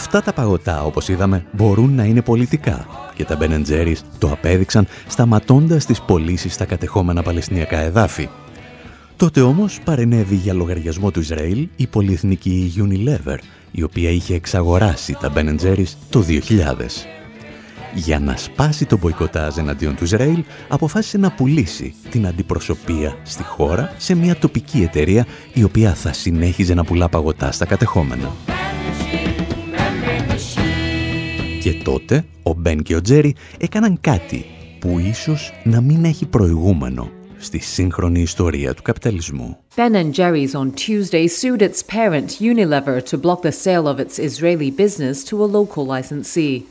Αυτά 0.00 0.22
τα 0.22 0.32
παγωτά, 0.32 0.84
όπως 0.84 1.08
είδαμε, 1.08 1.44
μπορούν 1.52 1.94
να 1.94 2.04
είναι 2.04 2.22
πολιτικά 2.22 2.86
και 3.14 3.24
τα 3.24 3.38
Ben 3.40 3.62
Jerry's 3.68 3.98
το 4.18 4.30
απέδειξαν 4.32 4.86
σταματώντας 5.08 5.84
τις 5.84 6.00
πωλήσεις 6.00 6.54
στα 6.54 6.64
κατεχόμενα 6.64 7.22
Παλαιστινιακά 7.22 7.78
εδάφη. 7.78 8.28
Τότε 9.16 9.40
όμως 9.40 9.80
παρενέβη 9.84 10.34
για 10.34 10.54
λογαριασμό 10.54 11.10
του 11.10 11.20
Ισραήλ 11.20 11.68
η 11.76 11.86
πολυεθνική 11.86 12.72
Unilever, 12.76 13.36
η 13.70 13.82
οποία 13.82 14.10
είχε 14.10 14.34
εξαγοράσει 14.34 15.16
τα 15.20 15.32
Ben 15.34 15.56
Jerry's 15.62 15.94
το 16.10 16.24
2000. 16.28 16.40
Για 17.94 18.18
να 18.18 18.36
σπάσει 18.36 18.86
το 18.86 18.98
μποϊκοτάζ 18.98 19.56
εναντίον 19.56 19.96
του 19.96 20.04
Ισραήλ, 20.04 20.44
αποφάσισε 20.68 21.18
να 21.18 21.30
πουλήσει 21.30 21.94
την 22.10 22.26
αντιπροσωπεία 22.26 23.16
στη 23.22 23.42
χώρα 23.42 23.94
σε 23.96 24.14
μια 24.14 24.36
τοπική 24.36 24.82
εταιρεία 24.82 25.26
η 25.52 25.62
οποία 25.62 25.94
θα 25.94 26.12
συνέχιζε 26.12 26.74
να 26.74 26.84
πουλά 26.84 27.08
παγωτά 27.08 27.52
στα 27.52 27.64
κατεχόμενα. 27.64 28.32
Και 31.60 31.72
τότε 31.72 32.24
ο 32.42 32.52
Μπεν 32.52 32.82
και 32.82 32.96
ο 32.96 33.00
Τζέρι 33.00 33.34
έκαναν 33.58 34.00
κάτι 34.00 34.44
που 34.78 34.98
ίσως 34.98 35.52
να 35.64 35.80
μην 35.80 36.04
έχει 36.04 36.26
προηγούμενο 36.26 37.10
στη 37.38 37.58
σύγχρονη 37.58 38.20
ιστορία 38.20 38.74
του 38.74 38.82
καπιταλισμού. 38.82 39.56
Ben 39.76 39.94
and 39.94 40.14
Jerry's 40.14 40.54
on 40.54 40.70
Tuesday 40.72 41.26
sued 41.26 41.62
its 41.62 41.82
parent 41.82 42.28
Unilever 42.40 43.04
to 43.10 43.18
block 43.18 43.42
the 43.42 43.52
sale 43.52 43.86
of 43.88 43.98
its 43.98 44.18
Israeli 44.18 44.70
business 44.70 45.24
to 45.24 45.44
a 45.44 45.48
local 45.58 45.84
licensee. 45.86 46.62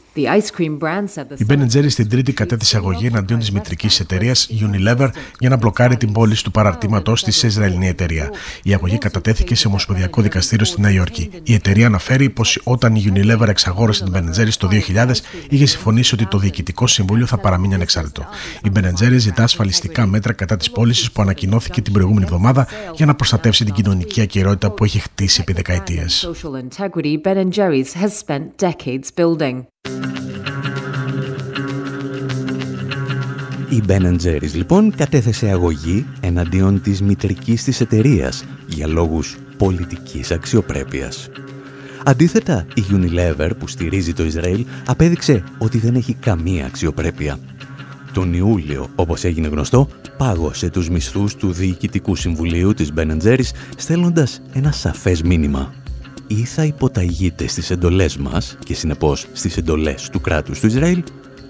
Η 1.38 1.46
Ben 1.50 1.62
Jerry's 1.74 1.92
στην 1.92 2.10
Τρίτη 2.10 2.34
κατέθεσε 2.34 2.78
αγωγή 2.78 3.06
εναντίον 3.06 3.40
της 3.40 3.52
μητρικής 3.52 4.00
εταιρείας 4.00 4.50
Unilever 4.52 5.10
για 5.40 5.50
να 5.50 5.56
μπλοκάρει 5.56 5.98
την 5.98 6.12
πώληση 6.12 6.44
του 6.44 6.52
παραρτήματός 6.52 7.24
της 7.24 7.38
σε 7.38 7.48
Ισραηλινή 7.48 7.88
εταιρεία. 7.88 8.30
Η 8.64 8.74
αγωγή 8.74 8.98
κατατέθηκε 8.98 9.56
σε 9.56 9.68
Ομοσπονδιακό 9.68 10.22
Δικαστήριο 10.22 10.66
στη 10.66 10.82
Νέα 10.82 10.92
Υόρκη. 10.92 11.30
Η 11.44 11.54
εταιρεία 11.54 11.86
αναφέρει 11.86 12.30
πως 12.30 12.60
όταν 12.64 12.96
η 12.96 13.14
Unilever 13.14 13.48
εξαγόρασε 13.48 14.04
την 14.04 14.14
Ben 14.16 14.40
Jerry's 14.40 14.54
το 14.58 14.70
2000, 14.72 15.12
είχε 15.50 15.66
συμφωνήσει 15.66 16.14
ότι 16.14 16.26
το 16.26 16.38
Διοικητικό 16.38 16.88
Συμβούλιο 16.88 17.26
θα 17.26 17.38
παραμείνει 17.38 17.74
ανεξάρτητο. 17.74 18.26
Η 18.64 18.72
Ben 18.76 19.04
Jerry's 19.04 19.18
ζητά 19.18 19.44
ασφαλιστικά 19.44 20.06
μέτρα 20.06 20.34
κατά 20.34 20.58
της 20.58 20.72
πώλησης 20.72 21.12
που 21.12 21.22
ανακοινώθηκε 21.22 21.82
την 21.82 21.94
προηγούμενη 21.94 22.26
εβδομάδα 22.26 22.68
για 22.96 23.06
να 23.06 23.16
προστατεύσει 23.16 23.66
την 23.66 23.74
κοινωνική 23.74 24.22
ακυρότητα 24.22 24.72
που 24.72 24.84
έχει 24.84 25.00
χτίσει 25.00 25.42
επί 25.42 25.54
δεκαετίες. 25.54 26.30
Η 33.70 33.84
Ben 33.88 34.16
Jerry's 34.24 34.54
λοιπόν 34.54 34.96
κατέθεσε 34.96 35.48
αγωγή 35.50 36.06
εναντίον 36.20 36.82
της 36.82 37.02
μητρικής 37.02 37.64
της 37.64 37.82
εταιρείας 37.82 38.44
για 38.68 38.88
λόγους 38.88 39.38
πολιτικής 39.58 40.32
αξιοπρέπειας. 40.32 41.30
Αντίθετα, 42.04 42.66
η 42.74 42.84
Unilever 42.92 43.50
που 43.60 43.68
στηρίζει 43.68 44.14
το 44.14 44.24
Ισραήλ 44.24 44.66
απέδειξε 44.86 45.44
ότι 45.58 45.78
δεν 45.78 45.96
έχει 45.96 46.14
καμία 46.14 46.66
αξιοπρέπεια. 46.66 47.40
τον 48.14 48.34
Ιούλιο, 48.34 48.90
όπως 48.96 49.24
έγινε 49.24 49.48
γνωστό, 49.48 49.88
πάγωσε 50.18 50.70
τους 50.70 50.90
μισθούς 50.90 51.36
του 51.36 51.52
Διοικητικού 51.52 52.16
Συμβουλίου 52.16 52.74
της 52.74 52.92
Ben 52.96 53.18
Jerry's, 53.24 53.52
στέλνοντας 53.78 54.42
ένα 54.54 54.72
σαφές 54.72 55.22
μήνυμα. 55.22 55.74
Ή 56.32 56.44
θα 56.46 56.64
υποταγείτε 56.64 57.48
στις 57.48 57.70
εντολές 57.70 58.18
μας 58.18 58.58
και 58.66 58.74
συνεπώς 58.74 59.28
στις 59.34 59.58
εντολές 59.58 60.10
του 60.10 60.22
κράτους 60.22 60.60
του 60.60 60.68
Ισραήλ, 60.68 61.04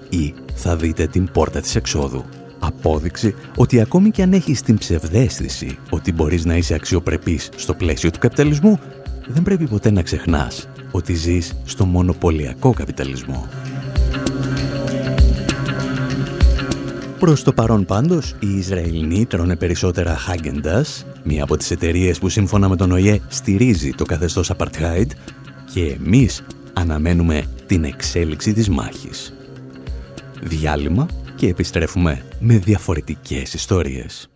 ή 0.10 0.34
θα 0.54 0.76
δείτε 0.76 1.08
την 1.08 1.30
πόρτα 1.32 1.62
της 1.62 1.76
εξόδου. 1.76 2.24
Απόδειξη 2.60 3.36
ότι 3.56 3.82
ακόμη 3.82 4.12
και 4.12 4.22
αν 4.22 4.34
έχεις 4.34 4.62
την 4.62 4.78
ψευδέστηση 4.78 5.78
ότι 5.90 6.14
μπορείς 6.14 6.46
να 6.46 6.56
είσαι 6.56 6.74
αξιοπρεπής 6.74 7.50
στο 7.56 7.74
πλαίσιο 7.74 8.12
του 8.12 8.20
καπιταλισμού, 8.20 8.80
δεν 9.28 9.44
πρέπει 9.44 9.68
ποτέ 9.68 9.92
να 9.92 10.02
ξεχνάς 10.02 10.68
ότι 10.92 11.14
ζεις 11.14 11.54
στο 11.66 11.86
μονοπωλιακό 11.86 12.74
καπιταλισμό. 12.74 13.48
Προς 17.20 17.44
το 17.44 17.54
παρόν 17.54 17.86
πάντως, 17.86 18.36
οι 18.40 18.58
Ισραηλινοί 18.58 19.26
τρώνε 19.26 19.56
περισσότερα 19.56 20.18
Häagen-Dazs, 20.28 21.06
μία 21.32 21.44
από 21.44 21.58
τις 21.58 21.72
εταιρείες 21.72 22.20
που 22.20 22.30
σύμφωνα 22.30 22.70
με 22.70 22.76
τον 22.76 22.92
ΟΗΕ 22.92 23.22
στηρίζει 23.28 23.92
το 23.92 24.06
καθεστώς 24.06 24.52
Apartheid 24.58 25.08
και 25.74 25.98
εμείς 26.04 26.44
αναμένουμε 26.74 27.46
την 27.66 27.84
εξέλιξη 27.84 28.54
της 28.54 28.70
μάχης. 28.70 29.34
Διάλειμμα 30.42 31.08
και 31.36 31.48
επιστρέφουμε 31.48 32.24
με 32.40 32.58
διαφορετικές 32.58 33.54
ιστορίες. 33.54 34.30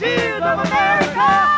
Ideas 0.00 0.42
of 0.42 0.60
America. 0.60 1.57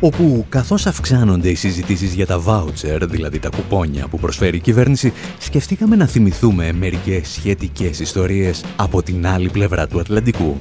Όπου 0.00 0.46
καθώς 0.48 0.86
αυξάνονται 0.86 1.48
οι 1.48 1.54
συζητήσεις 1.54 2.14
για 2.14 2.26
τα 2.26 2.42
voucher, 2.46 3.00
δηλαδή 3.02 3.38
τα 3.38 3.48
κουπόνια 3.48 4.06
που 4.08 4.18
προσφέρει 4.18 4.56
η 4.56 4.60
κυβέρνηση, 4.60 5.12
σκεφτήκαμε 5.38 5.96
να 5.96 6.06
θυμηθούμε 6.06 6.72
μερικές 6.72 7.28
σχετικές 7.28 8.00
ιστορίες 8.00 8.64
από 8.76 9.02
την 9.02 9.26
άλλη 9.26 9.48
πλευρά 9.48 9.86
του 9.86 10.00
Ατλαντικού. 10.00 10.60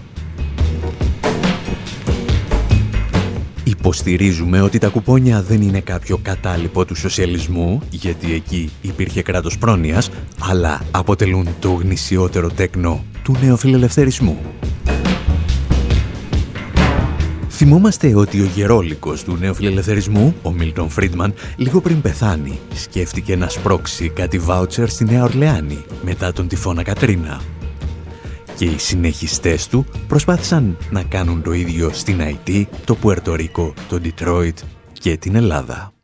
Υποστηρίζουμε 3.63 4.61
ότι 4.61 4.77
τα 4.77 4.87
κουπόνια 4.87 5.41
δεν 5.41 5.61
είναι 5.61 5.79
κάποιο 5.79 6.17
κατάλοιπο 6.17 6.85
του 6.85 6.95
σοσιαλισμού, 6.95 7.81
γιατί 7.89 8.33
εκεί 8.33 8.71
υπήρχε 8.81 9.21
κράτος 9.21 9.57
πρόνοιας, 9.57 10.09
αλλά 10.39 10.81
αποτελούν 10.91 11.47
το 11.59 11.69
γνησιότερο 11.69 12.49
τέκνο 12.49 13.03
του 13.23 13.35
νεοφιλελευθερισμού. 13.41 14.37
Θυμόμαστε 17.57 18.15
ότι 18.15 18.41
ο 18.41 18.45
γερόλικος 18.55 19.23
του 19.23 19.37
νεοφιλελευθερισμού, 19.39 20.35
ο 20.41 20.51
Μίλτον 20.51 20.89
Φρίντμαν, 20.89 21.33
λίγο 21.55 21.81
πριν 21.81 22.01
πεθάνει, 22.01 22.59
σκέφτηκε 22.73 23.35
να 23.35 23.49
σπρώξει 23.49 24.09
κάτι 24.09 24.39
βάουτσερ 24.39 24.89
στη 24.89 25.03
Νέα 25.03 25.23
Ορλεάνη 25.23 25.85
μετά 26.03 26.31
τον 26.31 26.47
τυφώνα 26.47 26.83
Κατρίνα 26.83 27.41
και 28.55 28.65
οι 28.65 28.77
συνεχιστές 28.77 29.67
του 29.67 29.85
προσπάθησαν 30.07 30.77
να 30.89 31.03
κάνουν 31.03 31.41
το 31.41 31.51
ίδιο 31.51 31.89
στην 31.93 32.21
Αϊτή, 32.21 32.67
το 32.85 32.95
Πουερτορίκο, 32.95 33.73
το 33.89 33.99
Ντιτρόιτ 33.99 34.57
και 34.93 35.17
την 35.17 35.35
Ελλάδα. 35.35 35.94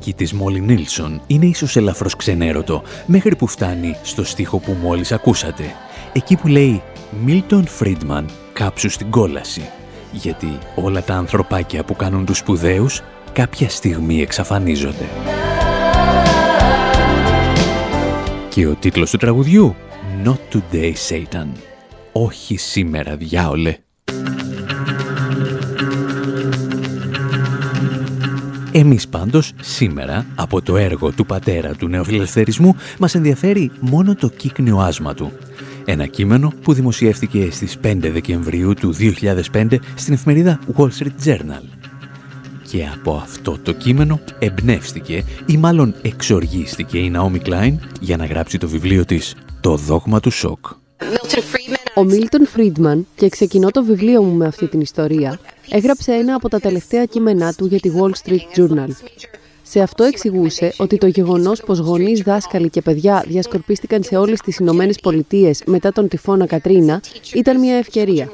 Της 0.00 0.32
Μόλι 0.32 0.60
Νίλσον 0.60 1.20
είναι 1.26 1.46
ίσως 1.46 1.76
ελαφρώς 1.76 2.16
ξενέρωτο, 2.16 2.82
μέχρι 3.06 3.36
που 3.36 3.46
φτάνει 3.46 3.96
στο 4.02 4.24
στίχο 4.24 4.58
που 4.58 4.76
μόλις 4.82 5.12
ακούσατε. 5.12 5.64
Εκεί 6.12 6.36
που 6.36 6.48
λέει 6.48 6.82
«Μίλτον 7.24 7.66
Φρίντμαν, 7.66 8.30
κάψου 8.52 8.90
στην 8.90 9.10
κόλαση». 9.10 9.62
Γιατί 10.12 10.58
όλα 10.74 11.02
τα 11.02 11.14
ανθρωπάκια 11.14 11.84
που 11.84 11.96
κάνουν 11.96 12.24
τους 12.24 12.38
σπουδαίους 12.38 13.02
κάποια 13.32 13.68
στιγμή 13.68 14.20
εξαφανίζονται. 14.20 15.08
Και 18.48 18.66
ο 18.66 18.74
τίτλος 18.74 19.10
του 19.10 19.16
τραγουδιού 19.16 19.74
«Not 20.24 20.54
Today 20.54 20.92
Satan». 21.08 21.46
Όχι 22.12 22.56
σήμερα 22.56 23.16
διάολε. 23.16 23.76
Εμείς 28.72 29.08
πάντως 29.08 29.52
σήμερα 29.60 30.26
από 30.34 30.62
το 30.62 30.76
έργο 30.76 31.12
του 31.12 31.26
πατέρα 31.26 31.74
του 31.74 31.88
νεοφιλελευθερισμού 31.88 32.76
μας 32.98 33.14
ενδιαφέρει 33.14 33.70
μόνο 33.80 34.14
το 34.14 34.28
κύκνιο 34.28 34.78
άσμα 34.78 35.14
του. 35.14 35.32
Ένα 35.84 36.06
κείμενο 36.06 36.52
που 36.62 36.72
δημοσιεύτηκε 36.72 37.48
στις 37.50 37.78
5 37.84 37.96
Δεκεμβρίου 38.00 38.74
του 38.74 38.94
2005 39.52 39.78
στην 39.94 40.14
εφημερίδα 40.14 40.58
Wall 40.76 40.88
Street 40.98 41.26
Journal. 41.26 41.64
Και 42.62 42.86
από 42.94 43.14
αυτό 43.22 43.58
το 43.62 43.72
κείμενο 43.72 44.20
εμπνεύστηκε 44.38 45.24
ή 45.46 45.56
μάλλον 45.56 45.94
εξοργίστηκε 46.02 46.98
η 46.98 47.12
Naomi 47.16 47.48
Klein 47.48 47.74
για 48.00 48.16
να 48.16 48.26
γράψει 48.26 48.58
το 48.58 48.68
βιβλίο 48.68 49.04
της 49.04 49.34
«Το 49.60 49.76
δόγμα 49.76 50.20
του 50.20 50.30
σοκ». 50.30 50.66
Milton 50.98 51.38
Friedman 51.38 51.79
Ο 51.94 52.04
Μίλτον 52.04 52.46
Φρίντμαν, 52.46 53.06
και 53.14 53.28
ξεκινώ 53.28 53.70
το 53.70 53.84
βιβλίο 53.84 54.22
μου 54.22 54.36
με 54.36 54.46
αυτή 54.46 54.66
την 54.68 54.80
ιστορία, 54.80 55.38
έγραψε 55.70 56.12
ένα 56.12 56.34
από 56.34 56.48
τα 56.48 56.60
τελευταία 56.60 57.04
κείμενά 57.04 57.52
του 57.52 57.66
για 57.66 57.80
τη 57.80 57.90
Wall 57.96 58.10
Street 58.24 58.58
Journal. 58.58 58.88
Σε 59.62 59.80
αυτό 59.80 60.04
εξηγούσε 60.04 60.72
ότι 60.76 60.98
το 60.98 61.06
γεγονός 61.06 61.60
πως 61.60 61.78
γονείς, 61.78 62.20
δάσκαλοι 62.20 62.70
και 62.70 62.82
παιδιά 62.82 63.24
διασκορπίστηκαν 63.26 64.02
σε 64.02 64.16
όλες 64.16 64.40
τις 64.40 64.56
Ηνωμένες 64.56 64.98
Πολιτείες 65.00 65.62
μετά 65.66 65.92
τον 65.92 66.08
τυφώνα 66.08 66.46
Κατρίνα 66.46 67.00
ήταν 67.34 67.58
μια 67.58 67.76
ευκαιρία. 67.76 68.28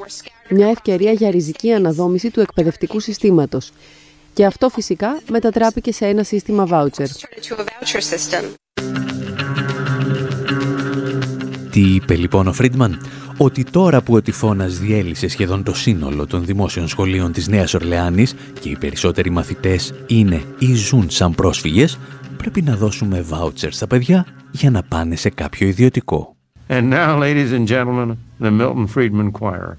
Μια 0.49 0.67
ευκαιρία 0.67 1.11
για 1.11 1.29
ριζική 1.29 1.71
αναδόμηση 1.71 2.29
του 2.31 2.39
εκπαιδευτικού 2.39 2.99
συστήματος. 2.99 3.71
Και 4.33 4.45
αυτό 4.45 4.69
φυσικά 4.69 5.19
μετατράπηκε 5.29 5.91
σε 5.91 6.05
ένα 6.05 6.23
σύστημα 6.23 6.67
voucher. 6.71 7.07
Τι 11.71 11.93
είπε 11.95 12.15
λοιπόν 12.15 12.47
ο 12.47 12.53
Φρίντμαν, 12.53 13.07
ότι 13.37 13.63
τώρα 13.63 14.01
που 14.01 14.13
ο 14.13 14.21
τυφώνας 14.21 14.79
διέλυσε 14.79 15.27
σχεδόν 15.27 15.63
το 15.63 15.73
σύνολο 15.73 16.27
των 16.27 16.45
δημόσιων 16.45 16.87
σχολείων 16.87 17.31
της 17.31 17.47
Νέας 17.47 17.73
Ορλεάνης 17.73 18.35
και 18.59 18.69
οι 18.69 18.77
περισσότεροι 18.77 19.29
μαθητές 19.29 19.93
είναι 20.07 20.43
ή 20.59 20.73
ζουν 20.73 21.09
σαν 21.09 21.35
πρόσφυγες, 21.35 21.99
πρέπει 22.37 22.61
να 22.61 22.75
δώσουμε 22.75 23.21
βάουτσερ 23.21 23.73
στα 23.73 23.87
παιδιά 23.87 24.25
για 24.51 24.71
να 24.71 24.83
πάνε 24.83 25.15
σε 25.15 25.29
κάποιο 25.29 25.67
ιδιωτικό. 25.67 26.35
And 26.69 26.89
now, 26.89 27.17
ladies 27.17 27.51
and 27.53 27.67
gentlemen, 27.67 28.17
the 28.41 28.51
Milton 28.51 28.87
Friedman 28.87 29.31
Choir. 29.31 29.77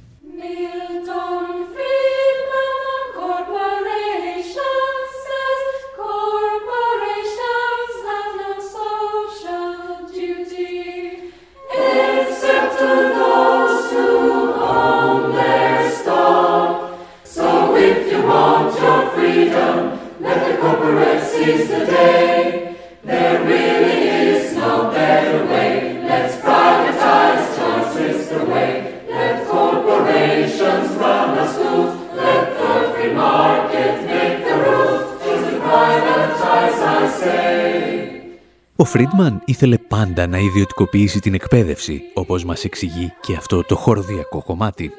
Ο 38.77 38.85
Φρίντμαν 38.85 39.43
ήθελε 39.45 39.79
πάντα 39.79 40.27
να 40.27 40.39
ιδιωτικοποιήσει 40.39 41.21
την 41.21 41.35
εκπαίδευση, 41.35 42.03
όπως 42.15 42.45
μας 42.45 42.65
εξηγεί 42.65 43.13
και 43.21 43.35
αυτό 43.37 43.63
το 43.63 43.77
χορδιακό 43.77 44.43
κομμάτι. 44.43 44.91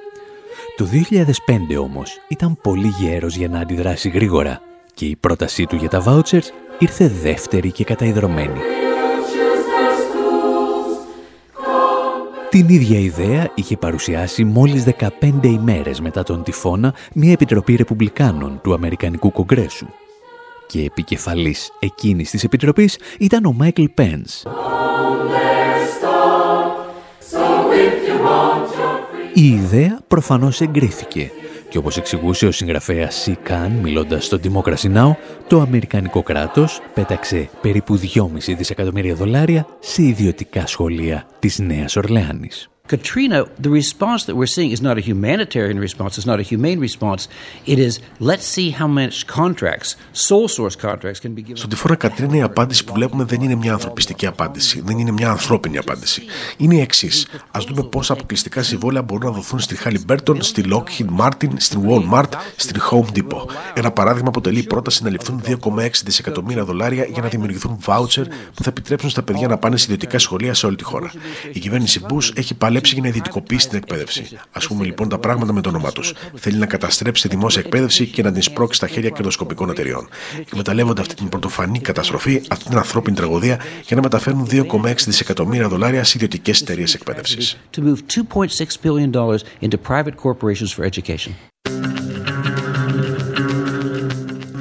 Το 0.78 0.86
2005 0.86 1.78
όμως 1.80 2.18
ήταν 2.28 2.58
πολύ 2.62 2.88
γέρος 2.88 3.36
για 3.36 3.48
να 3.48 3.60
αντιδράσει 3.60 4.10
γρήγορα 4.10 4.62
και 5.00 5.06
η 5.06 5.16
πρότασή 5.16 5.66
του 5.66 5.76
για 5.76 5.90
τα 5.90 6.04
vouchers 6.08 6.44
ήρθε 6.80 7.08
δεύτερη 7.08 7.72
και 7.72 7.84
καταϊδρωμένη. 7.84 8.60
Την 12.50 12.70
ίδια 12.70 13.00
ιδέα 13.00 13.52
είχε 13.56 13.78
παρουσιάσει 13.78 14.44
μόλις 14.44 14.84
15 15.00 15.44
ημέρες 15.44 16.02
μετά 16.02 16.24
τον 16.24 16.44
τυφώνα 16.44 16.94
μια 17.14 17.32
επιτροπή 17.32 17.76
ρεπουμπλικάνων 17.76 18.60
του 18.64 18.74
Αμερικανικού 18.74 19.32
Κογκρέσου. 19.32 19.88
Και 20.68 20.82
επικεφαλής 20.84 21.72
εκείνης 21.80 22.30
της 22.30 22.44
επιτροπής 22.44 22.98
ήταν 23.20 23.46
ο 23.46 23.54
Μάικλ 23.54 23.84
Πένς. 23.94 24.44
Η 29.34 29.48
ιδέα 29.48 30.00
προφανώς 30.08 30.62
εγκρίθηκε 30.62 31.32
και 31.70 31.78
όπως 31.78 31.98
εξηγούσε 31.98 32.46
ο 32.46 32.52
συγγραφέας 32.52 33.16
Σι 33.16 33.36
Καν 33.44 33.72
μιλώντας 33.72 34.26
στο 34.26 34.40
Democracy 34.44 34.96
Now, 34.96 35.12
το 35.48 35.60
Αμερικανικό 35.60 36.24
κράτος 36.24 36.82
πέταξε 36.94 37.50
περίπου 37.62 38.00
2,5 38.00 38.56
δισεκατομμύρια 38.58 39.16
δολάρια 39.16 39.68
σε 39.80 40.04
ιδιωτικά 40.04 40.68
σχολεία 40.68 41.28
της 41.40 41.60
Νέας 41.60 41.96
Ορλεάνης. 41.96 42.70
Katrina, 42.94 43.40
the 43.66 43.74
response 43.82 44.22
that 44.28 44.36
we're 44.40 44.54
seeing 44.58 44.72
is 44.72 44.82
not 44.82 44.96
a 45.02 45.04
humanitarian 45.12 45.80
response, 45.88 46.12
it's 46.18 46.30
not 46.34 46.40
a 46.40 46.48
humane 46.52 46.80
response. 46.88 47.22
It 47.74 47.78
is 47.88 47.94
let's 48.30 48.48
see 48.56 48.70
how 48.80 48.88
much 49.00 49.16
contracts, 49.40 49.90
sole 50.12 50.48
source 50.58 50.76
contracts 50.88 51.20
can 51.20 51.34
be 51.36 51.42
given. 51.42 51.58
Στον 51.58 51.70
τυφώνα 51.70 51.96
Κατρίνα 51.96 52.36
η 52.38 52.42
απάντηση 52.42 52.84
που 52.84 52.94
βλέπουμε 52.94 53.24
δεν 53.24 53.42
είναι 53.42 53.56
μια 53.56 53.74
ανθρωπιστική 53.74 54.26
απάντηση, 54.26 54.82
δεν 54.86 54.98
είναι 54.98 55.12
μια 55.12 55.30
ανθρώπινη 55.30 55.78
απάντηση. 55.78 56.24
Είναι 56.58 56.76
η 56.76 56.80
εξής. 56.80 57.28
Α 57.52 57.60
δούμε 57.68 57.84
πόσα 57.84 58.14
αποκλειστικά 58.14 58.64
συμβόλαια 58.64 59.02
μπορούν 59.02 59.30
να 59.30 59.36
δοθούν 59.36 59.60
στη 59.60 59.78
Halliburton, 59.84 60.36
στη 60.40 60.64
Lockheed 60.72 61.26
Martin, 61.26 61.50
στην 61.58 61.82
Walmart, 61.88 62.30
στην 62.56 62.82
Home 62.92 63.18
Depot. 63.18 63.46
Ένα 63.74 63.92
παράδειγμα 63.92 64.28
αποτελεί 64.28 64.60
η 64.60 64.64
πρόταση 64.64 65.04
να 65.04 65.10
ληφθούν 65.10 65.42
2,6 65.46 65.90
δισεκατομμύρια 66.04 66.64
δολάρια 66.64 67.04
για 67.04 67.22
να 67.22 67.28
δημιουργηθούν 67.28 67.80
voucher 67.86 68.26
που 68.54 68.64
θα 68.64 68.70
επιτρέψουν 68.70 69.10
στα 69.10 69.22
παιδιά 69.22 69.48
να 69.48 69.58
πάνε 69.58 69.78
σε 69.78 69.84
ιδιωτικά 69.84 70.20
σχολεία 70.20 70.54
σε 70.54 70.66
όλη 70.66 70.76
τη 70.76 70.84
χώρα. 70.84 71.12
Η 71.54 71.60
κυβέρνηση 71.60 72.02
Bush 72.10 72.38
έχει 72.38 72.54
παλέψει 72.54 72.78
παλέψει 72.80 72.94
για 72.94 73.02
να 73.02 73.08
ιδιωτικοποιήσει 73.08 73.70
την 73.70 73.78
εκπαίδευση. 73.78 74.38
Α 74.52 74.60
πούμε 74.60 74.86
λοιπόν 74.86 75.10
τα 75.10 75.18
πράγματα 75.18 75.54
με 75.54 75.62
το 75.62 75.70
όνομά 75.70 75.92
τους. 75.92 76.14
Θέλει 76.36 76.58
να 76.58 76.66
καταστρέψει 76.66 77.22
τη 77.22 77.36
δημόσια 77.36 77.62
εκπαίδευση 77.66 78.06
και 78.06 78.24
να 78.24 78.32
την 78.32 78.42
σπρώξει 78.42 78.78
στα 78.78 78.88
χέρια 78.88 79.10
κερδοσκοπικών 79.10 79.70
εταιριών. 79.70 80.10
Εκμεταλλεύονται 80.40 81.02
αυτή 81.02 81.16
την 81.16 81.30
πρωτοφανή 81.30 81.80
καταστροφή, 81.80 82.42
αυτή 82.50 82.70
την 82.70 82.78
ανθρώπινη 82.78 83.16
τραγωδία, 83.16 83.60
για 83.86 83.96
να 83.96 84.02
μεταφέρουν 84.02 84.48
2,6 84.52 84.94
δισεκατομμύρια 85.06 85.68
δολάρια 85.68 86.04
σε 86.04 86.14
ιδιωτικές 86.16 86.62
εταιρείες 86.62 86.94
εκπαίδευσης. 86.94 87.58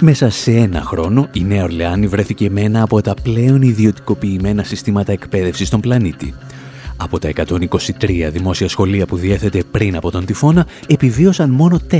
Μέσα 0.01 0.31
σε 0.31 0.51
ένα 0.51 0.81
χρόνο, 0.81 1.29
η 1.33 1.45
Νέα 1.45 1.63
Ορλεάνη 1.63 2.07
βρέθηκε 2.07 2.51
με 2.51 2.61
ένα 2.61 2.83
από 2.83 3.01
τα 3.01 3.15
πλέον 3.23 3.63
ιδιωτικοποιημένα 3.63 4.65
συστήματα 4.65 5.13
εκπαίδευσης 5.13 5.67
στον 5.67 5.81
πλανήτη. 5.81 6.35
Από 7.01 7.19
τα 7.19 7.31
123 7.35 8.29
δημόσια 8.31 8.69
σχολεία 8.69 9.07
που 9.07 9.17
διέθετε 9.17 9.63
πριν 9.71 9.97
από 9.97 10.11
τον 10.11 10.25
τυφώνα, 10.25 10.67
επιβίωσαν 10.87 11.51
μόνο 11.51 11.81
4, 11.91 11.97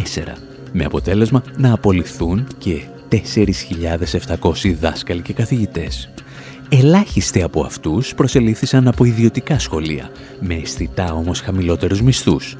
με 0.73 0.85
αποτέλεσμα 0.85 1.43
να 1.57 1.73
απολυθούν 1.73 2.47
και 2.59 2.83
4.700 3.11 4.75
δάσκαλοι 4.81 5.23
και 5.23 5.33
καθηγητές. 5.33 6.11
Ελάχιστοι 6.69 7.43
από 7.43 7.63
αυτούς 7.63 8.15
προσελήφθησαν 8.15 8.89
από 8.89 9.05
ιδιωτικά 9.05 9.59
σχολεία, 9.59 10.11
με 10.41 10.55
αισθητά 10.55 11.13
όμως 11.13 11.41
χαμηλότερους 11.41 12.03
μισθούς. 12.03 12.57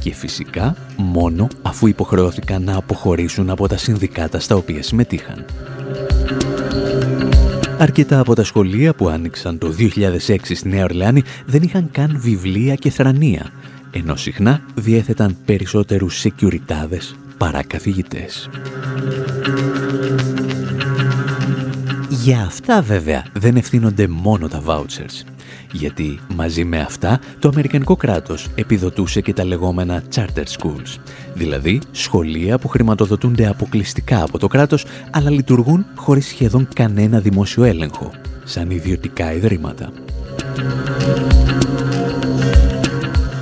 Και 0.00 0.14
φυσικά 0.14 0.76
μόνο 0.96 1.48
αφού 1.62 1.86
υποχρεώθηκαν 1.86 2.62
να 2.62 2.76
αποχωρήσουν 2.76 3.50
από 3.50 3.68
τα 3.68 3.76
συνδικάτα 3.76 4.40
στα 4.40 4.56
οποία 4.56 4.82
συμμετείχαν. 4.82 5.44
Αρκετά 7.78 8.18
από 8.18 8.34
τα 8.34 8.44
σχολεία 8.44 8.94
που 8.94 9.08
άνοιξαν 9.08 9.58
το 9.58 9.74
2006 10.26 10.36
στη 10.42 10.68
Νέα 10.68 10.84
Ορλεάνη 10.84 11.22
δεν 11.46 11.62
είχαν 11.62 11.88
καν 11.90 12.16
βιβλία 12.20 12.74
και 12.74 12.90
θρανία, 12.90 13.50
ενώ 13.90 14.16
συχνά 14.16 14.60
διέθεταν 14.74 15.36
περισσότερους 15.44 16.18
σεκιουριτάδες 16.18 17.14
παρά 17.38 17.62
καθηγητές. 17.62 18.50
Για 22.08 22.40
αυτά 22.40 22.82
βέβαια 22.82 23.24
δεν 23.32 23.56
ευθύνονται 23.56 24.08
μόνο 24.08 24.48
τα 24.48 24.62
vouchers 24.66 25.33
γιατί 25.72 26.18
μαζί 26.34 26.64
με 26.64 26.80
αυτά 26.80 27.20
το 27.38 27.48
Αμερικανικό 27.48 27.96
κράτος 27.96 28.48
επιδοτούσε 28.54 29.20
και 29.20 29.32
τα 29.32 29.44
λεγόμενα 29.44 30.02
charter 30.14 30.44
schools, 30.58 30.98
δηλαδή 31.34 31.80
σχολεία 31.90 32.58
που 32.58 32.68
χρηματοδοτούνται 32.68 33.46
αποκλειστικά 33.46 34.22
από 34.22 34.38
το 34.38 34.46
κράτος, 34.46 34.86
αλλά 35.10 35.30
λειτουργούν 35.30 35.86
χωρίς 35.94 36.26
σχεδόν 36.26 36.68
κανένα 36.74 37.20
δημόσιο 37.20 37.64
έλεγχο, 37.64 38.10
σαν 38.44 38.70
ιδιωτικά 38.70 39.32
ιδρύματα. 39.32 39.92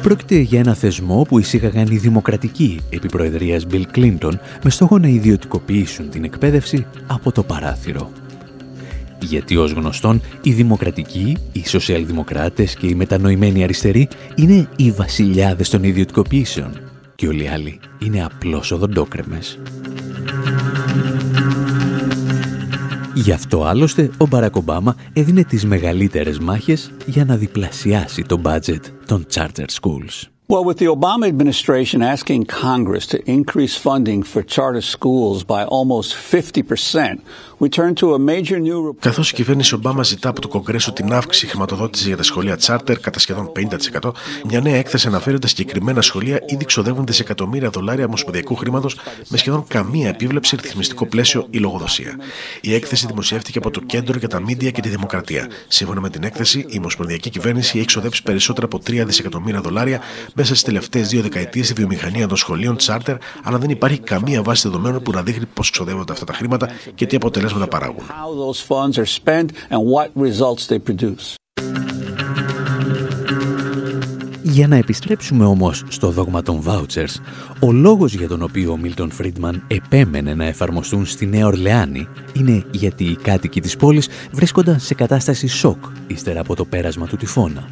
Πρόκειται 0.03 0.39
για 0.39 0.59
ένα 0.59 0.75
θεσμό 0.75 1.23
που 1.23 1.39
εισήγαγαν 1.39 1.87
οι 1.87 1.97
δημοκρατικοί 1.97 2.81
επί 2.91 3.09
προεδρίας 3.09 3.67
Bill 3.71 3.85
Clinton 3.95 4.33
με 4.65 4.71
στόχο 4.71 4.99
να 4.99 5.09
ιδιωτικοποιήσουν 5.09 6.11
την 6.11 6.25
εκπαίδευση 6.25 6.87
από 7.07 7.33
το 7.33 7.43
παράθυρο 7.43 8.11
γιατί 9.25 9.57
ως 9.57 9.73
γνωστόν 9.73 10.21
οι 10.43 10.53
δημοκρατικοί, 10.53 11.37
οι 11.53 11.67
σοσιαλδημοκράτες 11.67 12.75
και 12.75 12.87
οι 12.87 12.95
μετανοημένοι 12.95 13.63
αριστεροί 13.63 14.09
είναι 14.35 14.69
οι 14.77 14.91
βασιλιάδες 14.91 15.69
των 15.69 15.83
ιδιωτικοποιήσεων 15.83 16.81
και 17.15 17.27
όλοι 17.27 17.45
οι 17.45 17.49
άλλοι 17.49 17.81
είναι 17.99 18.25
απλώς 18.25 18.71
οδοντόκρεμες. 18.73 19.59
Γι' 23.15 23.33
αυτό 23.33 23.65
άλλωστε 23.65 24.11
ο 24.19 24.27
Μπαράκ 24.27 24.57
Ομπάμα 24.57 24.97
έδινε 25.13 25.45
τις 25.45 25.65
μεγαλύτερες 25.65 26.39
μάχες 26.39 26.91
για 27.07 27.25
να 27.25 27.37
διπλασιάσει 27.37 28.23
το 28.23 28.41
budget 28.45 28.81
των 29.07 29.27
charter 29.35 29.67
schools. 29.81 30.33
Well, 30.53 30.65
with 30.65 30.79
the 30.79 30.91
Obama 30.99 31.27
administration 31.29 32.03
asking 32.03 32.45
Congress 32.45 33.07
to 33.07 33.19
increase 33.37 33.75
funding 33.75 34.23
for 34.23 34.43
charter 34.43 34.83
schools 34.83 35.45
by 35.45 35.65
almost 35.65 36.15
50%, 36.15 37.21
Καθώς 38.99 39.31
η 39.31 39.35
κυβέρνηση 39.35 39.75
Ομπάμα 39.75 40.03
ζητά 40.03 40.29
από 40.29 40.41
το 40.41 40.49
Κογκρέσο 40.49 40.93
την 40.93 41.13
αύξηση 41.13 41.47
χρηματοδότησης 41.47 42.07
για 42.07 42.17
τα 42.17 42.23
σχολεία 42.23 42.57
τσάρτερ 42.57 43.01
κατά 43.01 43.19
σχεδόν 43.19 43.53
50%, 44.03 44.11
μια 44.45 44.61
νέα 44.61 44.77
έκθεση 44.77 45.07
αναφέρει 45.07 45.35
ότι 45.35 45.43
τα 45.43 45.49
συγκεκριμένα 45.49 46.01
σχολεία 46.01 46.43
ήδη 46.47 46.65
ξοδεύουν 46.65 47.07
δισεκατομμύρια 47.07 47.71
δολάρια 47.71 48.05
ομοσπονδιακού 48.05 48.55
χρήματος 48.55 48.97
με 49.29 49.37
σχεδόν 49.37 49.65
καμία 49.69 50.09
επίβλεψη 50.09 50.57
ρυθμιστικό 50.57 51.07
πλαίσιο 51.07 51.47
ή 51.51 51.59
λογοδοσία. 51.59 52.17
Η 52.61 52.75
έκθεση 52.75 53.07
δημοσιεύτηκε 53.07 53.59
από 53.59 53.71
το 53.71 53.81
Κέντρο 53.81 54.19
για 54.19 54.29
τα 54.29 54.41
Μίντια 54.41 54.71
και 54.71 54.81
τη 54.81 54.89
Δημοκρατία. 54.89 55.49
Σύμφωνα 55.69 56.01
με 56.01 56.11
την 56.11 56.23
έκθεση, 56.23 56.65
η 56.69 56.79
ομοσπονδιακή 56.79 57.31
κυβέρνηση 57.31 57.79
έχει 57.79 57.87
ξοδέψει 57.87 58.23
περισσότερα 58.23 58.67
από 58.67 58.79
3 58.87 59.03
δισεκατομμύρια 59.07 59.61
δολάρια 59.61 60.01
μέσα 60.35 60.49
στις 60.49 60.63
τελευταίες 60.63 61.09
δύο 61.09 61.23
δεκαετίες 61.23 61.67
στη 61.67 61.75
βιομηχανία 61.75 62.27
των 62.27 62.37
σχολείων 62.37 62.77
τσάρτερ, 62.77 63.17
αλλά 63.43 63.59
δεν 63.59 63.71
υπάρχει 63.71 63.99
καμία 63.99 64.43
βάση 64.43 64.69
δεδομένων 64.69 65.03
που 65.03 65.11
να 65.11 65.23
δείχνει 65.23 65.45
πώς 65.55 65.71
ξοδεύονται 65.71 66.13
αυτά 66.13 66.25
τα 66.25 66.33
χρήματα 66.33 66.69
και 66.95 67.07
τι 67.07 67.17
αποτελέσματα 67.17 67.52
αποτελέσματα 67.53 67.69
παράγουν. 67.69 68.05
Για 74.43 74.69
να 74.69 74.77
επιστρέψουμε 74.77 75.45
όμως 75.45 75.85
στο 75.89 76.11
δόγμα 76.11 76.43
των 76.43 76.63
vouchers, 76.67 77.15
ο 77.61 77.73
λόγος 77.73 78.15
για 78.15 78.29
τον 78.29 78.43
οποίο 78.43 78.73
ο 78.73 78.77
Μίλτον 78.77 79.11
Φρίντμαν 79.11 79.65
επέμενε 79.69 80.35
να 80.35 80.45
εφαρμοστούν 80.45 81.07
στη 81.07 81.27
Νέα 81.27 81.47
Ορλεάνη 81.47 82.09
είναι 82.33 82.65
γιατί 82.71 83.05
οι 83.05 83.17
κάτοικοι 83.17 83.61
της 83.61 83.77
πόλης 83.77 84.09
βρίσκονταν 84.33 84.81
σε 84.81 84.95
κατάσταση 84.95 85.47
σοκ 85.47 85.85
ύστερα 86.07 86.41
από 86.41 86.55
το 86.55 86.65
πέρασμα 86.65 87.07
του 87.07 87.17
τυφώνα. 87.17 87.69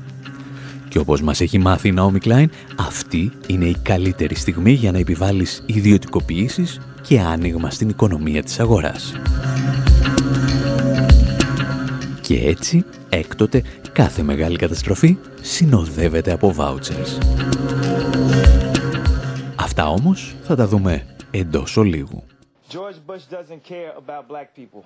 Και 0.90 0.98
όπως 0.98 1.22
μας 1.22 1.40
έχει 1.40 1.58
μάθει 1.58 1.88
η 1.88 1.94
Naomi 1.98 2.26
Klein, 2.28 2.46
αυτή 2.78 3.32
είναι 3.46 3.64
η 3.64 3.76
καλύτερη 3.82 4.34
στιγμή 4.34 4.72
για 4.72 4.92
να 4.92 4.98
επιβάλλεις 4.98 5.62
ιδιωτικοποιήσεις 5.66 6.80
και 7.02 7.20
άνοιγμα 7.20 7.70
στην 7.70 7.88
οικονομία 7.88 8.42
της 8.42 8.60
αγοράς. 8.60 9.14
Και 12.20 12.40
έτσι, 12.44 12.84
έκτοτε, 13.08 13.62
κάθε 13.92 14.22
μεγάλη 14.22 14.56
καταστροφή 14.56 15.16
συνοδεύεται 15.40 16.32
από 16.32 16.54
vouchers. 16.58 17.18
Αυτά 19.56 19.88
όμως 19.88 20.34
θα 20.42 20.54
τα 20.56 20.66
δούμε 20.66 21.06
εντός 21.30 21.76
ολίγου. 21.76 22.24
George 22.72 22.98
Bush 23.06 23.24
doesn't 23.36 23.62
care 23.72 23.92
about 23.96 24.28
black 24.28 24.48
people. 24.54 24.82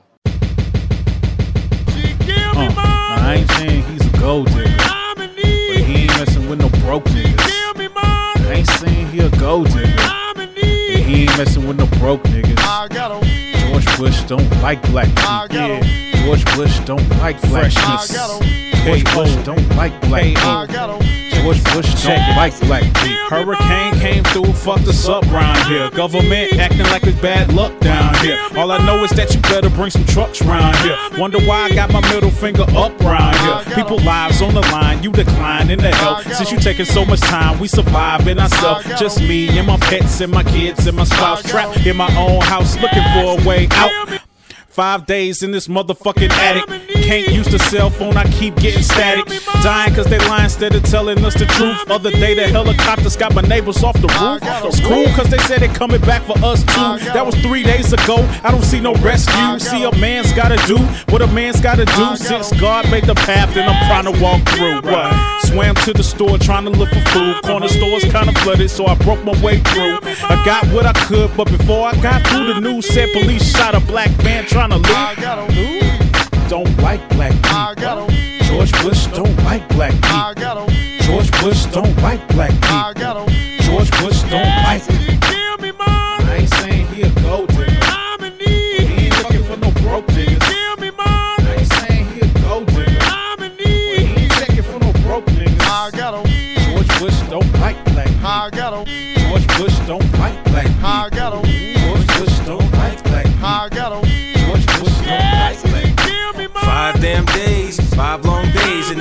Uh, 2.57 2.73
I 3.29 3.35
ain't 3.39 3.51
saying 3.59 3.83
he's 3.91 4.07
a 4.13 4.17
gold 4.25 4.47
digger, 4.55 4.77
but 4.77 5.14
he 5.87 6.03
ain't 6.03 6.17
messing 6.19 6.49
with 6.49 6.61
no 6.61 6.69
broke 6.85 7.05
niggas. 7.05 7.39
I 7.39 8.53
ain't 8.57 8.67
saying 8.67 9.09
he 9.09 9.21
a 9.21 9.31
gold 9.31 9.69
digger, 9.69 9.91
he 11.05 11.23
ain't 11.23 11.37
messing 11.39 11.67
with 11.67 11.79
no 11.79 11.87
broke 11.99 12.23
niggas. 12.25 12.59
George 13.71 13.99
Bush 13.99 14.23
don't 14.25 14.49
like 14.63 14.81
black 14.91 15.09
people. 15.09 15.81
George 16.25 16.45
Bush 16.57 16.79
don't 16.81 17.09
like 17.19 17.41
black 17.43 17.73
freshness. 17.73 18.09
George 18.85 19.05
Bush 19.15 19.35
don't 19.45 19.69
like 19.77 19.99
black 20.03 20.25
people. 20.25 21.24
George 21.45 21.63
Bush 21.75 22.03
don't 22.03 22.37
like 22.37 22.59
black 22.61 22.83
people. 22.83 23.29
Hurricane 23.29 23.93
came 24.01 24.25
through, 24.25 24.51
fucked 24.55 24.89
us 24.89 25.07
up 25.11 25.25
round 25.27 25.59
here. 25.69 25.91
Government 25.91 26.55
acting 26.55 26.85
like 26.85 27.03
it's 27.05 27.21
bad 27.21 27.53
luck 27.53 27.79
down 27.81 28.15
here. 28.25 28.41
All 28.57 28.73
I 28.73 28.79
know 28.87 29.05
is 29.05 29.11
that 29.11 29.35
you 29.35 29.43
better 29.43 29.69
bring 29.69 29.91
some 29.91 30.07
trucks 30.07 30.41
round 30.41 30.75
here. 30.77 30.97
Wonder 31.19 31.39
why 31.41 31.65
I 31.65 31.75
got 31.75 31.93
my 31.93 32.01
middle 32.13 32.31
finger 32.31 32.65
up 32.71 32.99
round 33.01 33.37
here. 33.37 33.75
People 33.75 33.99
lives 33.99 34.41
on 34.41 34.55
the 34.55 34.63
line, 34.73 35.03
you 35.03 35.13
declining 35.13 35.73
in 35.73 35.79
the 35.81 35.95
help. 35.95 36.23
Since 36.23 36.51
you 36.51 36.59
taking 36.59 36.87
so 36.87 37.05
much 37.05 37.21
time, 37.21 37.61
we 37.61 37.69
surviving 37.69 38.39
ourselves. 38.39 38.87
Just 38.99 39.21
me 39.21 39.47
and 39.59 39.67
my 39.67 39.77
pets 39.77 40.23
and 40.23 40.33
my 40.33 40.45
kids 40.45 40.87
and 40.87 40.97
my 40.97 41.05
spouse 41.05 41.43
trapped 41.43 41.85
in 41.87 41.95
my 41.95 42.09
own 42.17 42.41
house 42.41 42.75
looking 42.81 43.05
for 43.13 43.39
a 43.39 43.47
way 43.47 43.69
out. 43.73 44.19
Five 44.69 45.05
days 45.05 45.43
in 45.43 45.51
this 45.51 45.69
motherfucking 45.69 46.31
attic. 46.31 46.94
Can't 47.05 47.29
use 47.29 47.47
the 47.47 47.59
cell 47.59 47.91
phone, 47.91 48.17
I 48.17 48.25
keep 48.33 48.57
getting 48.57 48.83
static. 48.83 49.27
Dying 49.63 49.95
cause 49.95 50.07
they 50.07 50.19
lying 50.21 50.45
instead 50.45 50.75
of 50.75 50.83
telling 50.85 51.23
us 51.23 51.35
the 51.35 51.45
truth. 51.45 51.79
Other 51.91 52.11
day 52.11 52.35
the 52.35 52.49
helicopters 52.49 53.15
got 53.15 53.35
my 53.35 53.43
neighbors 53.43 53.85
off 53.85 54.01
the 54.01 54.09
roof. 54.09 54.41
It's 54.65 54.81
cool 54.81 55.07
cause 55.15 55.29
they 55.29 55.39
said 55.39 55.61
they 55.61 55.69
coming 55.69 56.01
back 56.01 56.23
for 56.23 56.37
us 56.43 56.61
too. 56.65 57.05
That 57.13 57.27
was 57.27 57.35
three 57.37 57.63
days 57.63 57.93
ago. 57.93 58.17
I 58.43 58.51
don't 58.51 58.65
see 58.65 58.81
no 58.81 58.95
rescue. 58.97 59.59
See 59.59 59.85
a 59.85 59.93
man's 59.97 60.33
gotta 60.33 60.57
do 60.67 60.79
what 61.13 61.21
a 61.21 61.27
man's 61.27 61.61
gotta 61.61 61.85
do. 61.85 62.17
Since 62.17 62.59
God 62.59 62.91
made 62.91 63.05
the 63.05 63.15
path, 63.15 63.55
then 63.55 63.69
I'm 63.69 63.81
trying 63.87 64.13
to 64.13 64.23
walk 64.23 64.41
through. 64.49 64.81
What? 64.91 65.13
Swam 65.43 65.75
to 65.85 65.93
the 65.93 66.03
store 66.03 66.39
trying 66.39 66.65
to 66.65 66.71
look 66.71 66.89
for 66.89 67.05
food. 67.13 67.43
Corner 67.43 67.69
stores 67.69 68.05
kinda 68.05 68.33
flooded, 68.41 68.71
so 68.71 68.87
I 68.87 68.95
broke 68.97 69.23
my 69.25 69.39
way 69.43 69.61
through. 69.61 69.99
I 70.25 70.43
got 70.45 70.67
what 70.73 70.87
I 70.87 70.93
could, 71.05 71.37
but 71.37 71.49
before 71.49 71.87
I 71.87 71.95
got 72.01 72.27
through, 72.27 72.55
the 72.55 72.61
news 72.61 72.87
said 72.87 73.11
police 73.13 73.45
shot 73.55 73.75
a 73.75 73.81
black 73.81 74.11
man 74.25 74.47
trying 74.47 74.71
to 74.71 74.79
loot. 74.79 75.94
Don't 76.55 76.79
like 76.83 77.09
black 77.09 77.33
people. 77.43 78.07
George 78.47 78.71
Bush 78.85 79.07
don't 79.09 79.37
like 79.43 79.69
black 79.71 79.91
people. 79.91 80.69
George 81.01 81.29
Bush 81.41 81.65
don't 81.73 81.97
like 82.01 82.25
black 82.29 82.53
people. 82.53 83.27
George 83.59 83.91
Bush 83.99 84.23
don't 84.31 84.47
like. 84.63 85.24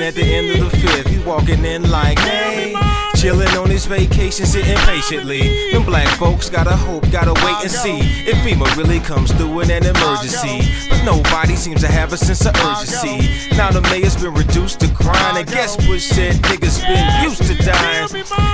At 0.04 0.14
the 0.14 0.22
end 0.22 0.50
of 0.50 0.70
the 0.70 0.76
fifth, 0.76 1.06
he's 1.06 1.24
walking 1.24 1.64
in 1.64 1.90
like, 1.90 2.18
hey. 2.18 2.83
Chillin' 3.24 3.58
on 3.58 3.70
his 3.70 3.86
vacation, 3.86 4.44
sitting 4.44 4.76
patiently. 4.84 5.72
Them 5.72 5.82
black 5.86 6.06
folks 6.18 6.50
gotta 6.50 6.76
hope, 6.76 7.10
gotta 7.10 7.32
wait 7.42 7.56
and 7.62 7.70
see 7.70 8.00
if 8.28 8.36
FEMA 8.44 8.76
really 8.76 9.00
comes 9.00 9.32
through 9.32 9.60
in 9.60 9.70
an 9.70 9.86
emergency. 9.86 10.60
But 10.90 11.02
nobody 11.04 11.56
seems 11.56 11.80
to 11.80 11.88
have 11.88 12.12
a 12.12 12.18
sense 12.18 12.44
of 12.44 12.54
urgency. 12.56 13.48
Now 13.56 13.70
the 13.70 13.80
mayor's 13.88 14.14
been 14.14 14.34
reduced 14.34 14.80
to 14.80 14.92
crying, 14.92 15.38
and 15.38 15.46
guess 15.46 15.74
Bush 15.86 16.04
said 16.04 16.34
niggas 16.34 16.84
been 16.86 17.24
used 17.24 17.42
to 17.44 17.54
dying. 17.64 18.08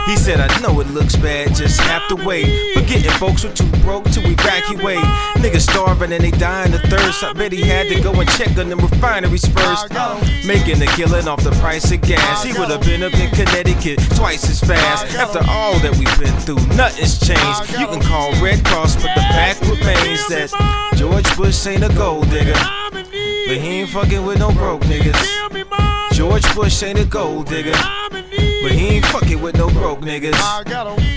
He 0.07 0.14
said, 0.16 0.39
I 0.39 0.47
know 0.61 0.79
it 0.79 0.87
looks 0.91 1.16
bad, 1.16 1.53
just 1.57 1.81
have 1.81 2.07
to 2.07 2.14
wait. 2.25 2.47
Forgetting 2.75 3.11
folks 3.18 3.43
were 3.43 3.53
too 3.53 3.68
broke 3.83 4.05
to 4.12 4.21
evacuate. 4.21 5.03
Niggas 5.43 5.68
starving 5.68 6.12
and 6.12 6.23
they 6.23 6.31
dying 6.31 6.73
of 6.75 6.83
thirst. 6.83 7.25
I 7.25 7.33
bet 7.33 7.51
he 7.51 7.62
had 7.62 7.89
to 7.89 8.01
go 8.01 8.12
and 8.12 8.31
check 8.31 8.57
on 8.57 8.68
them 8.68 8.79
refineries 8.79 9.49
first. 9.49 9.91
Making 10.47 10.81
a 10.81 10.87
killing 10.95 11.27
off 11.27 11.43
the 11.43 11.51
price 11.59 11.91
of 11.91 12.03
gas. 12.03 12.45
He 12.45 12.53
would 12.53 12.71
have 12.71 12.83
been 12.83 13.03
up 13.03 13.14
in 13.14 13.31
Connecticut 13.31 13.99
twice 14.14 14.49
as 14.49 14.59
fast. 14.61 15.14
After 15.16 15.40
all 15.48 15.78
that 15.80 15.96
we've 15.96 16.18
been 16.18 16.36
through, 16.40 16.64
nothing's 16.76 17.18
changed. 17.18 17.70
You 17.78 17.86
can 17.86 18.00
call 18.00 18.32
Red 18.42 18.64
Cross, 18.64 18.96
but 18.96 19.14
the 19.14 19.22
fact 19.32 19.61
remains 19.62 20.26
that 20.28 20.50
George 20.96 21.36
Bush 21.36 21.66
ain't 21.66 21.84
a 21.84 21.92
gold 21.94 22.30
digger. 22.30 22.58
But 22.90 23.58
he 23.58 23.80
ain't 23.80 23.90
fucking 23.90 24.24
with 24.24 24.38
no 24.38 24.52
broke 24.52 24.82
niggas. 24.82 25.18
George 26.12 26.54
Bush 26.54 26.82
ain't 26.82 26.98
a 26.98 27.04
gold 27.04 27.46
digger. 27.46 27.76
But 28.62 28.72
he 28.72 28.96
ain't 28.96 29.06
fucking 29.06 29.40
with 29.40 29.56
no 29.56 29.68
broke 29.70 30.00
niggas. 30.00 30.36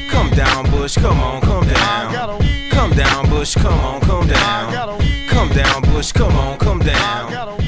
Come 0.09 0.29
down, 0.31 0.69
Bush, 0.71 0.95
come 0.95 1.19
on, 1.19 1.41
come 1.41 1.67
down. 1.67 2.41
Come 2.71 2.91
down, 2.91 3.29
Bush, 3.29 3.55
come 3.55 3.79
on, 3.79 4.01
come 4.01 4.27
down. 4.27 4.99
Come 5.27 5.49
down, 5.49 5.81
Bush, 5.81 6.11
come 6.11 6.35
on, 6.35 6.57
come 6.57 6.79
down. 6.79 7.62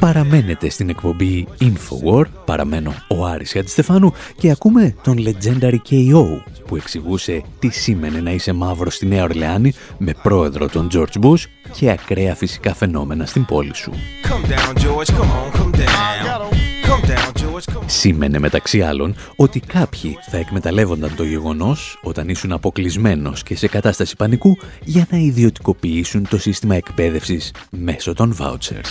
Παραμένετε 0.00 0.70
στην 0.70 0.88
εκπομπή 0.88 1.46
Infowar, 1.60 2.24
παραμένω 2.44 2.94
ο 3.08 3.24
Άρης 3.24 3.56
Στεφάνου 3.64 4.12
και 4.36 4.50
ακούμε 4.50 4.94
τον 5.02 5.16
Legendary 5.18 5.76
KO 5.90 6.24
που 6.66 6.76
εξηγούσε 6.76 7.42
τι 7.58 7.68
σήμαινε 7.68 8.20
να 8.20 8.30
είσαι 8.30 8.52
μαύρος 8.52 8.94
στη 8.94 9.06
Νέα 9.06 9.22
Ορλεάνη 9.22 9.72
με 9.98 10.12
πρόεδρο 10.22 10.68
τον 10.68 10.88
George 10.94 11.22
Bush 11.22 11.44
και 11.72 11.90
ακραία 11.90 12.34
φυσικά 12.34 12.74
φαινόμενα 12.74 13.26
στην 13.26 13.44
πόλη 13.44 13.74
σου. 13.74 13.92
Come 13.92 14.50
down, 14.50 14.74
George, 14.82 15.10
come 15.10 15.30
on, 15.30 15.58
come 15.58 15.72
down. 15.72 16.10
Σήμαινε 17.86 18.38
μεταξύ 18.38 18.82
άλλων 18.82 19.14
ότι 19.36 19.60
κάποιοι 19.60 20.16
θα 20.30 20.36
εκμεταλλεύονταν 20.36 21.14
το 21.16 21.24
γεγονός 21.24 22.00
όταν 22.02 22.28
ήσουν 22.28 22.52
αποκλεισμένος 22.52 23.42
και 23.42 23.56
σε 23.56 23.68
κατάσταση 23.68 24.16
πανικού 24.16 24.56
για 24.84 25.06
να 25.10 25.18
ιδιωτικοποιήσουν 25.18 26.28
το 26.28 26.38
σύστημα 26.38 26.74
εκπαίδευσης 26.74 27.52
μέσω 27.70 28.12
των 28.12 28.36
vouchers. 28.40 28.88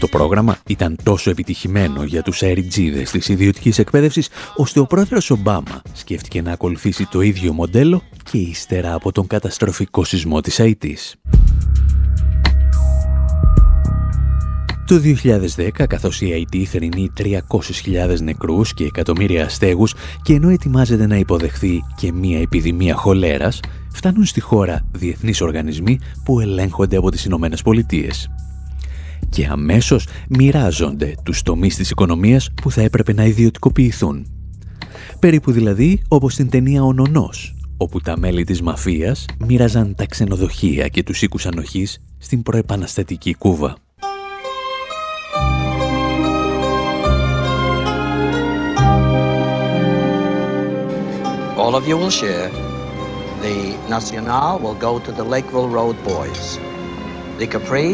Το 0.00 0.06
πρόγραμμα 0.10 0.58
ήταν 0.66 0.96
τόσο 1.02 1.30
επιτυχημένο 1.30 2.02
για 2.02 2.22
τους 2.22 2.42
αεριτζίδες 2.42 3.10
της 3.10 3.28
ιδιωτικής 3.28 3.78
εκπαίδευσης, 3.78 4.28
ώστε 4.56 4.80
ο 4.80 4.86
πρόεδρος 4.86 5.30
Ομπάμα 5.30 5.82
σκέφτηκε 5.92 6.42
να 6.42 6.52
ακολουθήσει 6.52 7.06
το 7.06 7.20
ίδιο 7.20 7.52
μοντέλο 7.52 8.02
και 8.30 8.38
ύστερα 8.38 8.94
από 8.94 9.12
τον 9.12 9.26
καταστροφικό 9.26 10.04
σεισμό 10.04 10.40
της 10.40 10.58
Αιτής. 10.58 11.16
Το 14.86 15.00
2010, 15.56 15.86
καθώς 15.86 16.20
η 16.20 16.46
IT 16.50 16.62
θερινεί 16.64 17.10
300.000 17.16 18.20
νεκρούς 18.22 18.74
και 18.74 18.84
εκατομμύρια 18.84 19.44
αστέγους 19.44 19.94
και 20.22 20.34
ενώ 20.34 20.48
ετοιμάζεται 20.48 21.06
να 21.06 21.16
υποδεχθεί 21.16 21.84
και 21.96 22.12
μία 22.12 22.40
επιδημία 22.40 22.94
χολέρας, 22.94 23.60
φτάνουν 23.92 24.24
στη 24.24 24.40
χώρα 24.40 24.86
διεθνείς 24.92 25.40
οργανισμοί 25.40 25.98
που 26.24 26.40
ελέγχονται 26.40 26.96
από 26.96 27.10
τις 27.10 27.24
Ηνωμένες 27.24 27.62
Πολιτείες. 27.62 28.30
Και 29.30 29.46
αμέσως 29.46 30.06
μοιράζονται 30.28 31.14
τους 31.22 31.42
τομείς 31.42 31.76
της 31.76 31.90
οικονομίας 31.90 32.50
που 32.62 32.70
θα 32.70 32.80
έπρεπε 32.82 33.12
να 33.12 33.24
ιδιωτικοποιηθούν. 33.24 34.26
Περίπου 35.18 35.52
δηλαδή 35.52 36.02
όπως 36.08 36.32
στην 36.32 36.48
ταινία 36.48 36.82
«Ο 36.82 36.92
Νονός», 36.92 37.56
όπου 37.76 38.00
τα 38.00 38.18
μέλη 38.18 38.44
της 38.44 38.62
μαφίας 38.62 39.24
μοίραζαν 39.46 39.94
τα 39.94 40.06
ξενοδοχεία 40.06 40.88
και 40.88 41.02
τους 41.02 41.22
οίκους 41.22 41.46
ανοχής 41.46 42.00
στην 42.18 42.42
προεπαναστατική 42.42 43.34
Κούβα. 43.34 43.83
All 51.74 51.80
of 51.80 51.88
you 51.88 51.96
will 51.96 52.16
share. 52.22 52.50
The 53.46 53.58
Nacional 53.88 54.60
will 54.60 54.76
go 54.76 55.00
to 55.00 55.10
the 55.10 55.24
Lakeville 55.24 55.68
Road 55.68 55.96
boys. 56.04 56.60
The 57.40 57.48
Capri 57.48 57.90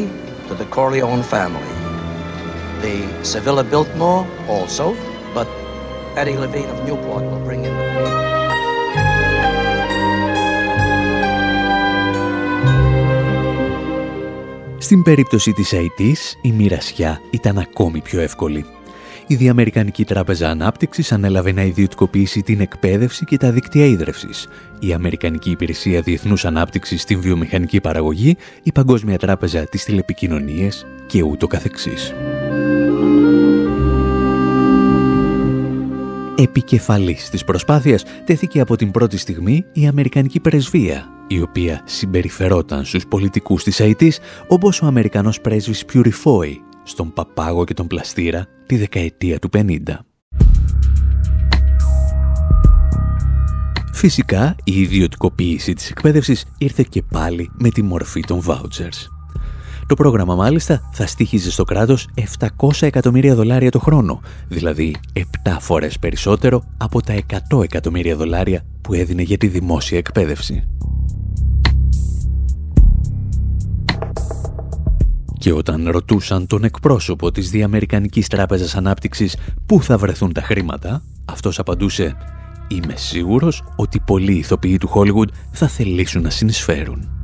to 0.49 0.55
the 0.55 0.67
Corleone 0.67 1.23
family. 1.23 1.73
The 2.87 2.99
Sevilla 3.25 3.65
Biltmore 3.65 4.27
also, 4.51 4.95
but 5.33 5.49
Eddie 6.15 6.37
Levine 6.37 6.69
of 6.75 6.79
Newport 6.87 7.23
will 7.31 7.43
bring 7.49 7.65
in 7.65 7.75
the... 7.79 7.91
Στην 14.79 15.03
περίπτωση 15.03 15.53
της 15.53 15.73
ΑΕΤΗΣ, 15.73 16.39
η 16.41 16.53
μοιρασιά 16.53 17.21
ήταν 17.31 17.59
ακόμη 17.59 18.01
πιο 18.01 18.21
εύκολη. 18.21 18.67
Η 19.31 19.37
Διαμερικανική 19.37 20.05
Τράπεζα 20.05 20.49
Ανάπτυξης 20.49 21.13
ανέλαβε 21.13 21.53
να 21.53 21.63
ιδιωτικοποιήσει 21.63 22.43
την 22.43 22.61
εκπαίδευση 22.61 23.25
και 23.25 23.37
τα 23.37 23.51
δίκτυα 23.51 23.85
ίδρευσης. 23.85 24.49
Η 24.79 24.93
Αμερικανική 24.93 25.51
Υπηρεσία 25.51 26.01
Διεθνούς 26.01 26.45
Ανάπτυξης 26.45 27.03
στην 27.03 27.21
βιομηχανική 27.21 27.81
παραγωγή, 27.81 28.37
η 28.63 28.73
Παγκόσμια 28.73 29.19
Τράπεζα 29.19 29.65
της 29.65 29.85
Τηλεπικοινωνίας 29.85 30.87
και 31.07 31.23
ούτω 31.23 31.47
καθεξής. 31.47 32.15
Επικεφαλής 36.37 37.31
της 37.31 37.45
προσπάθειας 37.45 38.05
τέθηκε 38.25 38.61
από 38.61 38.77
την 38.77 38.91
πρώτη 38.91 39.17
στιγμή 39.17 39.65
η 39.73 39.87
Αμερικανική 39.87 40.41
Πρεσβεία, 40.41 41.09
η 41.27 41.41
οποία 41.41 41.83
συμπεριφερόταν 41.85 42.85
στους 42.85 43.07
πολιτικούς 43.07 43.65
της 43.65 43.81
ΑΕΤΗΣ 43.81 44.21
όπως 44.47 44.83
ο 44.83 44.87
Αμερικανός 44.87 45.41
πρέσβης 45.41 45.85
Πιουριφόη 45.85 46.63
στον 46.91 47.13
Παπάγο 47.13 47.65
και 47.65 47.75
τον 47.75 47.87
Πλαστήρα 47.87 48.47
τη 48.67 48.77
δεκαετία 48.77 49.39
του 49.39 49.51
50. 49.53 49.79
Φυσικά, 53.93 54.57
η 54.65 54.81
ιδιωτικοποίηση 54.81 55.73
της 55.73 55.91
εκπαίδευσης 55.91 56.45
ήρθε 56.59 56.85
και 56.89 57.03
πάλι 57.03 57.51
με 57.59 57.69
τη 57.69 57.83
μορφή 57.83 58.21
των 58.21 58.43
vouchers. 58.47 59.07
Το 59.87 59.95
πρόγραμμα 59.95 60.35
μάλιστα 60.35 60.89
θα 60.93 61.07
στήχιζε 61.07 61.51
στο 61.51 61.65
κράτος 61.65 62.09
700 62.59 62.71
εκατομμύρια 62.81 63.35
δολάρια 63.35 63.71
το 63.71 63.79
χρόνο, 63.79 64.21
δηλαδή 64.49 64.95
7 65.15 65.23
φορές 65.61 65.99
περισσότερο 65.99 66.63
από 66.77 67.03
τα 67.03 67.15
100 67.51 67.63
εκατομμύρια 67.63 68.17
δολάρια 68.17 68.65
που 68.81 68.95
έδινε 68.95 69.23
για 69.23 69.39
τη 69.39 69.47
δημόσια 69.47 69.99
εκπαίδευση. 69.99 70.69
Και 75.41 75.53
όταν 75.53 75.91
ρωτούσαν 75.91 76.47
τον 76.47 76.65
εκπρόσωπο 76.65 77.31
της 77.31 77.51
Διαμερικανικής 77.51 78.29
Τράπεζας 78.29 78.77
Ανάπτυξης 78.77 79.37
πού 79.67 79.83
θα 79.83 79.99
βρεθούν 79.99 80.33
τα 80.33 80.43
χρήματα, 80.43 81.03
αυτός 81.25 81.59
απαντούσε 81.59 82.17
«Είμαι 82.69 82.97
σίγουρος 82.97 83.63
ότι 83.77 84.01
πολλοί 84.01 84.33
ηθοποιοί 84.33 84.79
του 84.79 84.91
Hollywood 84.95 85.29
θα 85.51 85.69
θελήσουν 85.69 86.23
να 86.23 86.31
συνεισφέρουν». 86.31 87.20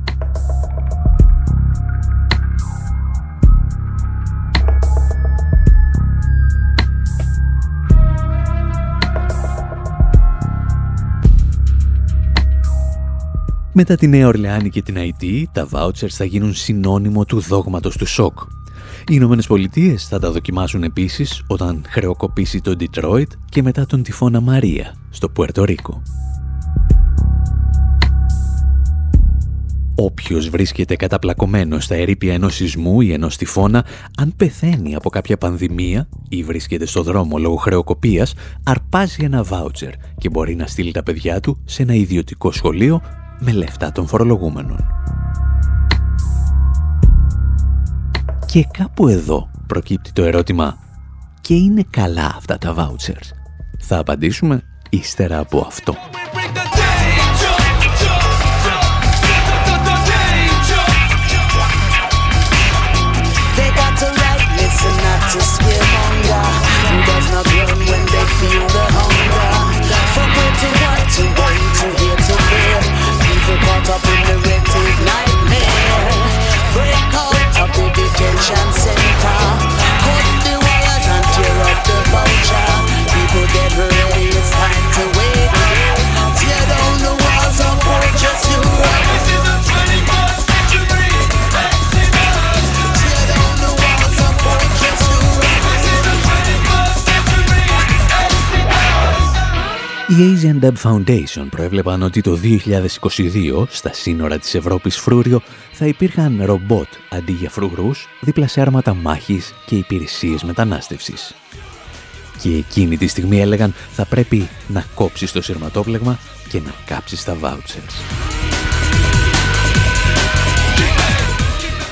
Μετά 13.79 13.95
τη 13.95 14.07
Νέα 14.07 14.27
Ορλεάνη 14.27 14.69
και 14.69 14.81
την 14.81 14.97
Αϊτή, 14.97 15.49
τα 15.51 15.67
vouchers 15.71 16.09
θα 16.09 16.25
γίνουν 16.25 16.53
συνώνυμο 16.53 17.25
του 17.25 17.39
δόγματος 17.39 17.97
του 17.97 18.05
σοκ. 18.05 18.39
Οι 18.99 19.05
Ηνωμένες 19.11 19.47
Πολιτείες 19.47 20.07
θα 20.07 20.19
τα 20.19 20.31
δοκιμάσουν 20.31 20.83
επίσης 20.83 21.43
όταν 21.47 21.83
χρεοκοπήσει 21.87 22.61
το 22.61 22.75
Detroit 22.79 23.27
και 23.49 23.61
μετά 23.61 23.85
τον 23.85 24.03
τυφώνα 24.03 24.41
Μαρία 24.41 24.95
στο 25.09 25.29
Πουερτο 25.29 25.63
Ρίκο. 25.63 26.01
Όποιος 29.95 30.49
βρίσκεται 30.49 30.95
καταπλακωμένος 30.95 31.83
στα 31.83 31.95
ερήπια 31.95 32.33
ενός 32.33 32.55
σεισμού 32.55 33.01
ή 33.01 33.13
ενός 33.13 33.37
τυφώνα, 33.37 33.85
αν 34.17 34.33
πεθαίνει 34.37 34.95
από 34.95 35.09
κάποια 35.09 35.37
πανδημία 35.37 36.07
ή 36.29 36.43
βρίσκεται 36.43 36.85
στο 36.85 37.03
δρόμο 37.03 37.37
λόγω 37.37 37.55
χρεοκοπίας, 37.55 38.33
αρπάζει 38.63 39.23
ένα 39.23 39.43
βάουτσερ 39.43 39.91
και 40.17 40.29
μπορεί 40.29 40.55
να 40.55 40.67
στείλει 40.67 40.91
τα 40.91 41.03
παιδιά 41.03 41.39
του 41.39 41.57
σε 41.65 41.81
ένα 41.81 41.93
ιδιωτικό 41.93 42.51
σχολείο 42.51 43.01
με 43.39 43.51
λεφτά 43.51 43.91
των 43.91 44.07
φορολογούμενων. 44.07 44.85
Και 48.45 48.67
κάπου 48.77 49.07
εδώ 49.07 49.49
προκύπτει 49.67 50.11
το 50.11 50.23
ερώτημα 50.23 50.77
«Και 51.41 51.53
είναι 51.53 51.85
καλά 51.89 52.33
αυτά 52.35 52.57
τα 52.57 52.75
vouchers» 52.77 53.31
Θα 53.79 53.97
απαντήσουμε 53.97 54.63
ύστερα 54.89 55.39
από 55.39 55.59
αυτό. 55.67 55.95
caught 63.99 65.71
up 65.71 65.76
Attention, 78.19 78.96
Η 100.57 100.59
Asian 100.59 100.65
Dub 100.65 100.91
Foundation 100.91 101.47
προέβλεπαν 101.49 102.01
ότι 102.01 102.21
το 102.21 102.39
2022 102.43 103.65
στα 103.69 103.93
σύνορα 103.93 104.37
της 104.37 104.55
Ευρώπης 104.55 104.97
φρούριο 104.97 105.41
θα 105.71 105.85
υπήρχαν 105.85 106.41
ρομπότ 106.45 106.87
αντί 107.09 107.31
για 107.31 107.49
φρουρούς 107.49 108.07
δίπλα 108.21 108.47
σε 108.47 108.61
άρματα 108.61 108.93
μάχης 108.93 109.53
και 109.65 109.75
υπηρεσίες 109.75 110.43
μετανάστευσης. 110.43 111.35
Και 112.41 112.49
εκείνη 112.49 112.97
τη 112.97 113.07
στιγμή 113.07 113.41
έλεγαν 113.41 113.73
θα 113.91 114.05
πρέπει 114.05 114.47
να 114.67 114.85
κόψεις 114.95 115.31
το 115.31 115.41
σειρματόπλεγμα 115.41 116.19
και 116.49 116.59
να 116.59 116.73
κάψεις 116.85 117.23
τα 117.23 117.37
vouchers. 117.41 117.93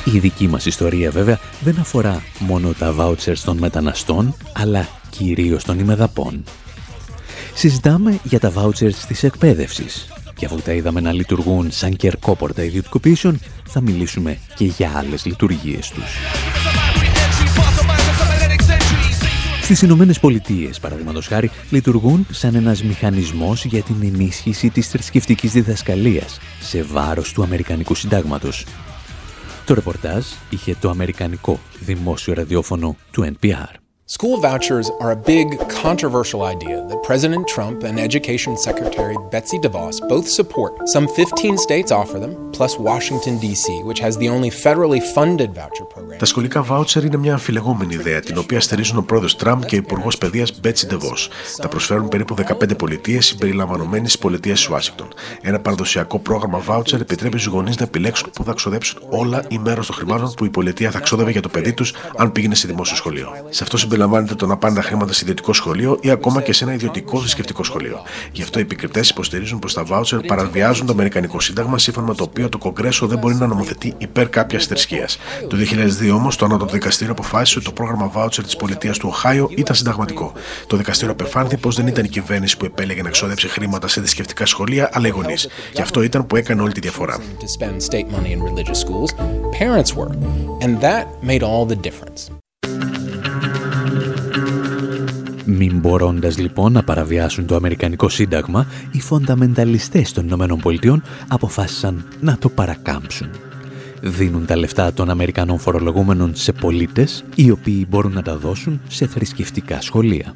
Η 0.03 0.19
δική 0.19 0.47
μας 0.47 0.65
ιστορία 0.65 1.11
βέβαια 1.11 1.39
δεν 1.59 1.79
αφορά 1.79 2.23
μόνο 2.39 2.71
τα 2.79 2.95
vouchers 2.99 3.37
των 3.45 3.57
μεταναστών, 3.57 4.35
αλλά 4.53 4.87
κυρίως 5.09 5.63
των 5.63 5.79
ημεδαπών. 5.79 6.43
Συζητάμε 7.55 8.19
για 8.23 8.39
τα 8.39 8.51
vouchers 8.55 8.93
της 9.07 9.23
εκπαίδευσης 9.23 10.07
και 10.35 10.45
αφού 10.45 10.61
τα 10.61 10.71
είδαμε 10.73 11.01
να 11.01 11.11
λειτουργούν 11.11 11.71
σαν 11.71 11.95
κερκόπορτα 11.95 12.63
ιδιωτικοποιήσεων, 12.63 13.39
θα 13.65 13.81
μιλήσουμε 13.81 14.37
και 14.55 14.65
για 14.65 14.91
άλλες 14.95 15.25
λειτουργίες 15.25 15.89
τους. 15.89 16.17
Στις 19.61 19.81
Ηνωμένες 19.81 20.19
Πολιτείες, 20.19 20.79
παραδείγματος 20.79 21.27
χάρη, 21.27 21.51
λειτουργούν 21.69 22.27
σαν 22.31 22.55
ένας 22.55 22.83
μηχανισμός 22.83 23.65
για 23.65 23.81
την 23.81 23.95
ενίσχυση 24.01 24.69
της 24.69 24.87
θρησκευτικής 24.87 25.51
διδασκαλίας 25.51 26.39
σε 26.59 26.83
βάρος 26.83 27.33
του 27.33 27.43
Αμερικανικού 27.43 27.95
Συντάγματος. 27.95 28.65
Το 29.65 29.73
ρεπορτάζ 29.73 30.25
είχε 30.49 30.75
το 30.79 30.89
Αμερικανικό 30.89 31.59
δημόσιο 31.79 32.33
ραδιόφωνο 32.33 32.95
του 33.11 33.35
NPR. 33.41 33.84
School 34.07 34.37
vouchers 34.39 34.91
are 34.99 35.09
a 35.09 35.15
big, 35.15 35.47
controversial 35.67 36.43
idea 36.43 36.77
that 36.89 37.01
President 37.01 37.47
Trump 37.47 37.81
and 37.81 37.99
Education 37.99 38.55
Secretary 38.55 39.15
Betsy 39.31 39.57
DeVos 39.57 39.95
both 40.07 40.27
support. 40.29 40.73
Some 40.93 41.07
15 41.07 41.57
states 41.57 41.91
offer 41.91 42.19
them, 42.19 42.51
plus 42.51 42.77
Washington, 42.77 43.39
D.C., 43.39 43.81
which 43.81 43.99
has 43.99 44.15
the 44.17 44.29
only 44.29 44.51
federally 44.51 45.01
funded 45.15 45.55
voucher 45.55 45.85
program. 45.85 46.19
Τα 46.19 46.25
σχολικά 46.25 46.61
βάουτσερ 46.63 47.03
είναι 47.03 47.17
μια 47.17 47.31
αμφιλεγόμενη 47.31 47.93
ιδέα, 47.93 48.19
την 48.19 48.37
οποία 48.37 48.59
στηρίζουν 48.59 48.97
ο 48.97 49.01
πρόεδρος 49.01 49.35
Τραμπ 49.35 49.63
και 49.63 49.75
ο 49.75 49.77
υπουργός 49.77 50.17
παιδείας 50.17 50.59
Μπέτσι 50.59 50.87
Ντεβό. 50.87 51.13
Τα 51.61 51.67
προσφέρουν 51.67 52.07
περίπου 52.07 52.35
15 52.35 52.77
πολιτείες 52.77 53.25
συμπεριλαμβανομένης 53.25 54.11
της 54.11 54.17
πολιτείας 54.17 54.59
της 54.59 54.69
Ουάσιγκτον. 54.69 55.07
Ένα 55.41 55.59
παραδοσιακό 55.59 56.19
πρόγραμμα 56.19 56.59
βάουτσερ 56.59 57.01
επιτρέπει 57.01 57.39
στους 57.39 57.53
γονείς 57.53 57.77
να 57.77 57.83
επιλέξουν 57.83 58.29
πού 58.33 58.43
θα 58.43 58.53
ξοδέψουν 58.53 59.01
όλα 59.09 59.43
ή 59.47 59.57
μέρος 59.57 59.87
των 59.87 59.95
χρημάτων 59.95 60.33
που 60.37 60.45
η 60.45 60.49
πολιτεία 60.49 60.91
θα 60.91 60.99
ξόδευε 60.99 61.31
για 61.31 61.41
το 61.41 61.49
παιδί 61.49 61.73
τους 61.73 61.93
αν 62.17 62.31
πήγαινε 62.31 62.55
σε 62.55 62.67
δημόσιο 62.67 62.95
σχολείο. 62.95 63.29
Σε 63.49 63.63
αυτό 63.63 63.77
συμπεριλαμβάνεται 63.95 64.35
το 64.35 64.45
να 64.45 64.57
πάνε 64.57 64.75
τα 64.75 64.81
χρήματα 64.81 65.13
σε 65.13 65.19
ιδιωτικό 65.21 65.53
σχολείο 65.53 65.97
ή 66.01 66.09
ακόμα 66.09 66.41
και 66.41 66.53
σε 66.53 66.63
ένα 66.63 66.73
ιδιωτικό 66.73 67.19
θρησκευτικό 67.19 67.63
σχολείο. 67.63 68.01
Γι' 68.31 68.41
αυτό 68.41 68.59
οι 68.59 68.61
επικριτές 68.61 69.09
υποστηρίζουν 69.09 69.59
πως 69.59 69.73
τα 69.73 69.83
βάουτσερ 69.83 70.19
παραβιάζουν 70.19 70.85
το 70.85 70.91
Αμερικανικό 70.91 71.39
Σύνταγμα, 71.39 71.77
σύμφωνα 71.77 72.07
με 72.07 72.15
το 72.15 72.23
οποίο 72.23 72.49
το 72.49 72.57
Κογκρέσο 72.57 73.07
δεν 73.07 73.17
μπορεί 73.17 73.35
να 73.35 73.47
νομοθετεί 73.47 73.93
υπέρ 73.97 74.29
κάποιας 74.29 74.65
θρησκείας. 74.65 75.17
Το 75.47 75.57
2002 75.57 76.13
όμως 76.13 76.35
το 76.35 76.45
Ανώτατο 76.45 76.71
Δικαστήριο 76.71 77.11
αποφάσισε 77.11 77.57
ότι 77.57 77.67
το 77.67 77.73
πρόγραμμα 77.73 78.07
βάουτσερ 78.07 78.43
της 78.43 78.55
πολιτείας 78.55 78.97
του 78.97 79.07
Οχάιο 79.11 79.49
ήταν 79.55 79.75
συνταγματικό. 79.75 80.33
Το 80.67 80.77
δικαστήριο 80.77 81.13
απεφάνθη 81.13 81.57
πως 81.57 81.75
δεν 81.75 81.87
ήταν 81.87 82.05
η 82.05 82.09
κυβέρνηση 82.09 82.57
που 82.57 82.65
επέλεγε 82.65 83.01
να 83.01 83.07
εξοδέψει 83.07 83.47
χρήματα 83.47 83.87
σε 83.87 83.99
θρησκευτικά 83.99 84.45
σχολεία, 84.45 84.89
αλλά 84.93 85.07
οι 85.07 85.11
γονείς. 85.11 85.47
Και 85.73 85.81
αυτό 85.81 86.01
ήταν 86.01 86.27
που 86.27 86.35
έκανε 86.35 86.61
όλη 86.61 86.71
τη 86.71 86.79
διαφορά. 86.79 87.17
Μην 95.45 95.79
μπορώντας 95.79 96.37
λοιπόν 96.37 96.71
να 96.71 96.83
παραβιάσουν 96.83 97.45
το 97.45 97.55
Αμερικανικό 97.55 98.09
Σύνταγμα, 98.09 98.67
οι 98.91 99.01
φονταμενταλιστές 99.01 100.11
των 100.11 100.25
Ηνωμένων 100.25 100.59
Πολιτειών 100.59 101.03
αποφάσισαν 101.27 102.05
να 102.19 102.37
το 102.37 102.49
παρακάμψουν. 102.49 103.29
Δίνουν 104.01 104.45
τα 104.45 104.57
λεφτά 104.57 104.93
των 104.93 105.09
Αμερικανών 105.09 105.59
φορολογούμενων 105.59 106.35
σε 106.35 106.51
πολίτες, 106.51 107.23
οι 107.35 107.51
οποίοι 107.51 107.85
μπορούν 107.89 108.13
να 108.13 108.21
τα 108.21 108.37
δώσουν 108.37 108.81
σε 108.87 109.07
θρησκευτικά 109.07 109.81
σχολεία. 109.81 110.33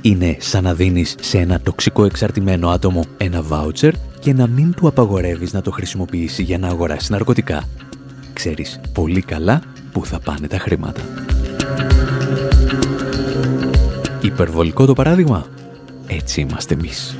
Είναι 0.00 0.36
σαν 0.40 0.62
να 0.62 0.74
δίνεις 0.74 1.14
σε 1.20 1.38
ένα 1.38 1.60
τοξικό 1.60 2.04
εξαρτημένο 2.04 2.68
άτομο 2.68 3.04
ένα 3.16 3.42
βάουτσερ 3.42 3.92
και 4.20 4.32
να 4.32 4.46
μην 4.46 4.74
του 4.74 4.86
απαγορεύεις 4.86 5.52
να 5.52 5.62
το 5.62 5.70
χρησιμοποιήσει 5.70 6.42
για 6.42 6.58
να 6.58 6.68
αγοράσει 6.68 7.12
ναρκωτικά. 7.12 7.62
Ξέρεις 8.32 8.80
πολύ 8.92 9.20
καλά 9.20 9.62
πού 9.92 10.06
θα 10.06 10.20
πάνε 10.20 10.46
τα 10.46 10.58
χρήματα. 10.58 11.02
Υπερβολικό 14.32 14.84
το 14.84 14.92
παράδειγμα. 14.92 15.46
Έτσι 16.06 16.40
είμαστε 16.40 16.74
εμείς. 16.74 17.16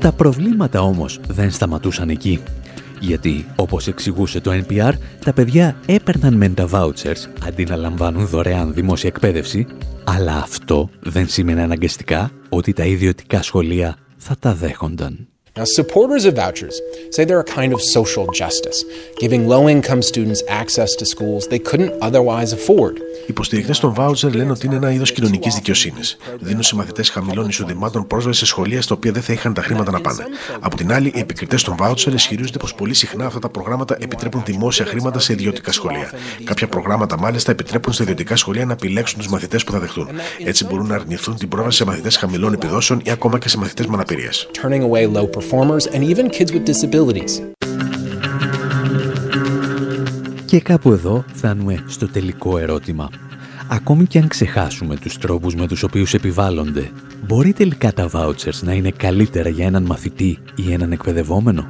Τα 0.00 0.12
προβλήματα 0.12 0.82
όμως 0.82 1.20
δεν 1.28 1.50
σταματούσαν 1.50 2.08
εκεί. 2.08 2.42
Γιατί, 3.00 3.46
όπως 3.56 3.86
εξηγούσε 3.86 4.40
το 4.40 4.50
NPR, 4.50 4.92
τα 5.24 5.32
παιδιά 5.32 5.76
έπαιρναν 5.86 6.34
μεν 6.34 6.54
τα 6.54 6.68
vouchers 6.72 7.28
αντί 7.46 7.64
να 7.64 7.76
λαμβάνουν 7.76 8.26
δωρεάν 8.26 8.74
δημόσια 8.74 9.08
εκπαίδευση, 9.08 9.66
αλλά 10.04 10.36
αυτό 10.36 10.88
δεν 11.00 11.28
σήμαινε 11.28 11.62
αναγκαστικά 11.62 12.30
ότι 12.48 12.72
τα 12.72 12.84
ιδιωτικά 12.84 13.42
σχολεία 13.42 13.96
θα 14.16 14.36
τα 14.38 14.54
δέχονταν. 14.54 15.28
Now, 15.56 15.64
supporters 15.64 16.24
of 16.26 16.34
vouchers 16.36 16.80
say 17.10 17.24
they're 17.24 17.40
a 17.40 17.54
kind 17.60 17.72
of 17.72 17.80
social 17.82 18.26
justice, 18.42 18.84
giving 19.18 19.48
low 19.48 19.68
income 19.68 20.00
students 20.00 20.42
access 20.48 20.94
to 20.94 21.04
schools 21.04 21.48
they 21.48 21.58
couldn't 21.58 21.92
otherwise 22.00 22.52
afford. 22.52 22.96
Οι 22.96 23.26
υποστηρικτές 23.26 23.78
των 23.78 23.94
βάουτσερ 23.94 24.34
λένε 24.34 24.50
ότι 24.50 24.66
είναι 24.66 24.76
ένα 24.76 24.92
είδος 24.92 25.12
κοινωνικής 25.12 25.54
δικαιοσύνης. 25.54 26.16
Δίνουν 26.40 26.62
σε 26.62 26.74
μαθητέ 26.74 27.02
χαμηλών 27.02 27.48
εισοδημάτων 27.48 28.06
πρόσβαση 28.06 28.38
σε 28.38 28.46
σχολεία 28.46 28.82
στα 28.82 28.94
οποία 28.94 29.12
δεν 29.12 29.22
θα 29.22 29.32
είχαν 29.32 29.54
τα 29.54 29.62
χρήματα 29.62 29.90
να 29.90 30.00
πάνε. 30.00 30.24
Από 30.60 30.76
την 30.76 30.92
άλλη, 30.92 31.12
οι 31.14 31.18
επικριτές 31.18 31.62
των 31.62 31.76
βάουτσερ 31.76 32.14
ισχυρίζονται 32.14 32.58
πως 32.58 32.74
πολύ 32.74 32.94
συχνά 32.94 33.26
αυτά 33.26 33.38
τα 33.38 33.48
προγράμματα 33.48 33.96
επιτρέπουν 34.00 34.42
δημόσια 34.44 34.84
χρήματα 34.86 35.18
σε 35.18 35.32
ιδιωτικά 35.32 35.72
σχολεία. 35.72 36.12
Κάποια 36.44 36.66
προγράμματα 36.66 37.18
μάλιστα 37.18 37.50
επιτρέπουν 37.50 37.92
στα 37.92 38.02
ιδιωτικά 38.02 38.36
σχολεία 38.36 38.64
να 38.64 38.72
επιλέξουν 38.72 39.18
τους 39.18 39.28
μαθητές 39.28 39.64
που 39.64 39.72
θα 39.72 39.78
δεχτούν. 39.78 40.08
Έτσι 40.44 40.64
μπορούν 40.64 40.86
να 40.86 40.94
αρνηθούν 40.94 41.36
την 41.36 41.48
πρόσβαση 41.48 41.76
σε 41.76 41.84
μαθητές 41.84 42.16
χαμηλών 42.16 42.52
επιδόσεων 42.52 43.00
ή 43.04 43.10
ακόμα 43.10 43.38
και 43.38 43.48
σε 43.48 43.58
μαθητές 43.58 43.86
με 43.86 43.96
αναπηρίε. 45.52 47.24
Και 50.44 50.60
κάπου 50.60 50.92
εδώ 50.92 51.24
φτάνουμε 51.32 51.84
στο 51.86 52.08
τελικό 52.08 52.58
ερώτημα. 52.58 53.10
Ακόμη 53.68 54.06
και 54.06 54.18
αν 54.18 54.28
ξεχάσουμε 54.28 54.96
τους 54.96 55.18
τρόπους 55.18 55.54
με 55.54 55.66
τους 55.66 55.82
οποίους 55.82 56.14
επιβάλλονται, 56.14 56.90
μπορεί 57.26 57.52
τελικά 57.52 57.92
τα 57.92 58.10
vouchers 58.12 58.60
να 58.60 58.72
είναι 58.72 58.90
καλύτερα 58.90 59.48
για 59.48 59.66
έναν 59.66 59.82
μαθητή 59.82 60.38
ή 60.54 60.72
έναν 60.72 60.92
εκπαιδευόμενο; 60.92 61.66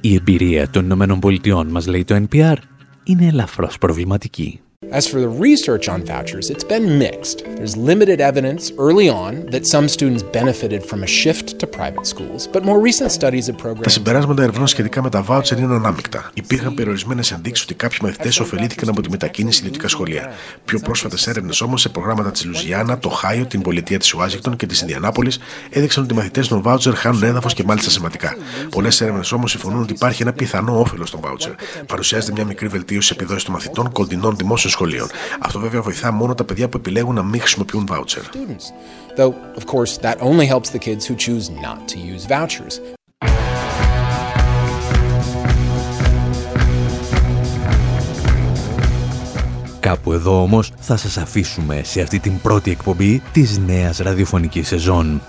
Η 0.00 0.14
εμπειρία 0.14 0.68
των 0.68 0.84
Ηνωμένων 0.84 1.20
Πολιτειών, 1.20 1.66
μας 1.66 1.86
λέει 1.86 2.04
το 2.04 2.24
NPR, 2.28 2.56
είναι 3.04 3.26
ελαφρώς 3.26 3.78
προβληματική. 3.78 4.60
As 4.90 5.06
for 5.06 5.20
the 5.20 5.28
research 5.28 5.88
on 5.88 6.04
vouchers, 6.04 6.50
it's 6.50 6.66
been 6.74 6.98
mixed. 6.98 7.38
There's 7.56 7.76
limited 7.76 8.18
evidence 8.20 8.62
early 8.86 9.08
on 9.08 9.32
that 9.52 9.64
some 9.66 9.86
students 9.88 10.22
benefited 10.38 10.80
from 10.90 11.02
a 11.02 11.06
shift 11.06 11.46
to 11.60 11.66
private 11.66 12.06
schools, 12.12 12.40
but 12.54 12.62
more 12.64 12.80
recent 12.88 13.10
studies 13.10 13.48
of 13.48 13.56
programs. 13.56 13.82
Τα 13.82 13.88
συμπεράσματα 13.88 14.42
ερευνών 14.42 14.66
σχετικά 14.66 15.02
με 15.02 15.10
τα 15.10 15.22
βάουτσερ 15.22 15.58
είναι 15.58 15.74
ανάμεικτα. 15.74 16.30
Υπήρχαν 16.34 16.74
περιορισμένες 16.74 17.32
ενδείξεις 17.32 17.64
ότι 17.64 17.74
κάποιοι 17.74 17.98
μαθητές 18.02 18.40
ωφελήθηκαν 18.40 18.88
από 18.88 19.00
τη 19.00 19.10
μετακίνηση 19.10 19.58
ιδιωτικά 19.58 19.88
σχολεία. 19.88 20.32
Πιο 20.64 20.78
πρόσφατες 20.78 21.26
έρευνες 21.26 21.60
όμως 21.60 21.80
σε 21.80 21.88
προγράμματα 21.88 22.30
της 22.30 22.44
Λουζιάννα, 22.44 22.98
το 22.98 23.08
Χάιο, 23.08 23.46
την 23.46 23.62
πολιτεία 23.62 23.98
της 23.98 24.14
Ουάζιγκτον 24.14 24.56
και 24.56 24.66
της 24.66 24.80
Ινδιανάπολης 24.80 25.38
έδειξαν 25.70 26.02
ότι 26.04 26.14
οι 26.14 26.16
μαθητές 26.16 26.48
των 26.48 26.62
βάουτσερ 26.62 26.94
χάνουν 26.94 27.22
έδαφος 27.22 27.54
και 27.54 27.64
μάλιστα 27.64 27.90
σημαντικά. 27.90 28.36
Πολλές 28.70 29.00
έρευνες 29.00 29.32
όμως 29.32 29.50
συμφωνούν 29.50 29.82
ότι 29.82 29.92
υπάρχει 29.92 30.22
ένα 30.22 30.32
πιθανό 30.32 30.80
όφελος 30.80 31.10
των 31.10 31.20
βάουτσερ. 31.22 31.52
Παρουσιάζεται 31.86 32.32
μια 32.32 32.44
μικρή 32.44 32.66
βελτίωση 32.68 33.12
επιδόσης 33.16 33.44
των 33.44 33.54
μαθητών 33.54 33.92
κοντινών 33.92 34.36
δημόσιων 34.36 34.72
σχολείων. 34.74 35.06
Αυτό 35.40 35.58
βέβαια 35.60 35.82
βοηθά 35.82 36.12
μόνο 36.12 36.34
τα 36.34 36.44
παιδιά 36.44 36.68
που 36.68 36.76
επιλέγουν 36.76 37.14
να 37.14 37.22
μην 37.22 37.40
χρησιμοποιούν 37.40 37.88
voucher. 37.90 38.24
Though, 39.18 39.34
of 39.60 39.64
course, 39.72 39.92
that 40.06 40.16
only 40.20 40.46
helps 40.52 40.68
the 40.70 40.82
kids 40.86 41.02
who 41.08 41.14
choose 41.26 41.46
not 41.66 41.78
to 41.92 41.96
use 42.14 42.24
vouchers. 42.28 42.80
Κάπου 49.80 50.12
εδώ 50.12 50.42
όμως 50.42 50.72
θα 50.80 50.96
σας 50.96 51.16
αφήσουμε 51.16 51.80
σε 51.84 52.00
αυτή 52.00 52.18
την 52.18 52.40
πρώτη 52.40 52.70
εκπομπή 52.70 53.22
της 53.32 53.58
νέας 53.58 53.98
ραδιοφωνικής 53.98 54.66
σεζόν. 54.68 55.22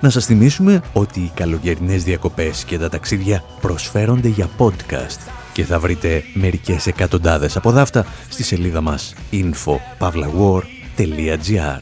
Να 0.00 0.10
σας 0.10 0.24
θυμίσουμε 0.24 0.80
ότι 0.92 1.20
οι 1.20 1.30
καλοκαιρινές 1.34 2.04
διακοπές 2.04 2.64
και 2.64 2.78
τα 2.78 2.88
ταξίδια 2.88 3.44
προσφέρονται 3.60 4.28
για 4.28 4.48
podcast 4.58 5.18
και 5.58 5.64
θα 5.64 5.78
βρείτε 5.78 6.24
μερικές 6.34 6.86
εκατοντάδες 6.86 7.56
από 7.56 7.70
δάφτα 7.70 8.06
στη 8.28 8.42
σελίδα 8.42 8.80
μας 8.80 9.14
info.pavlawar.gr 9.32 11.80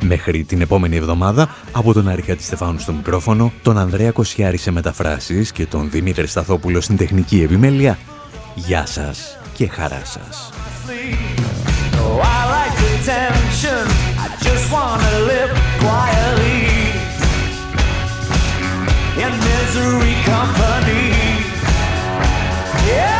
Μέχρι 0.00 0.44
την 0.44 0.60
επόμενη 0.60 0.96
εβδομάδα, 0.96 1.54
από 1.72 1.92
τον 1.92 2.08
Άρη 2.08 2.36
Στεφάνου 2.38 2.78
στο 2.78 2.92
μικρόφωνο, 2.92 3.52
τον 3.62 3.78
Ανδρέα 3.78 4.10
Κοσιάρη 4.10 4.56
σε 4.56 4.70
μεταφράσεις 4.70 5.52
και 5.52 5.66
τον 5.66 5.90
Δημήτρη 5.90 6.26
Σταθόπουλο 6.26 6.80
στην 6.80 6.96
τεχνική 6.96 7.42
επιμέλεια, 7.42 7.98
γεια 8.54 8.86
σας 8.86 9.38
και 9.54 9.68
χαρά 9.68 10.02
σας. 10.04 10.50
in 19.22 19.49
misery 19.72 20.14
company. 20.24 21.12
Yeah. 22.88 23.19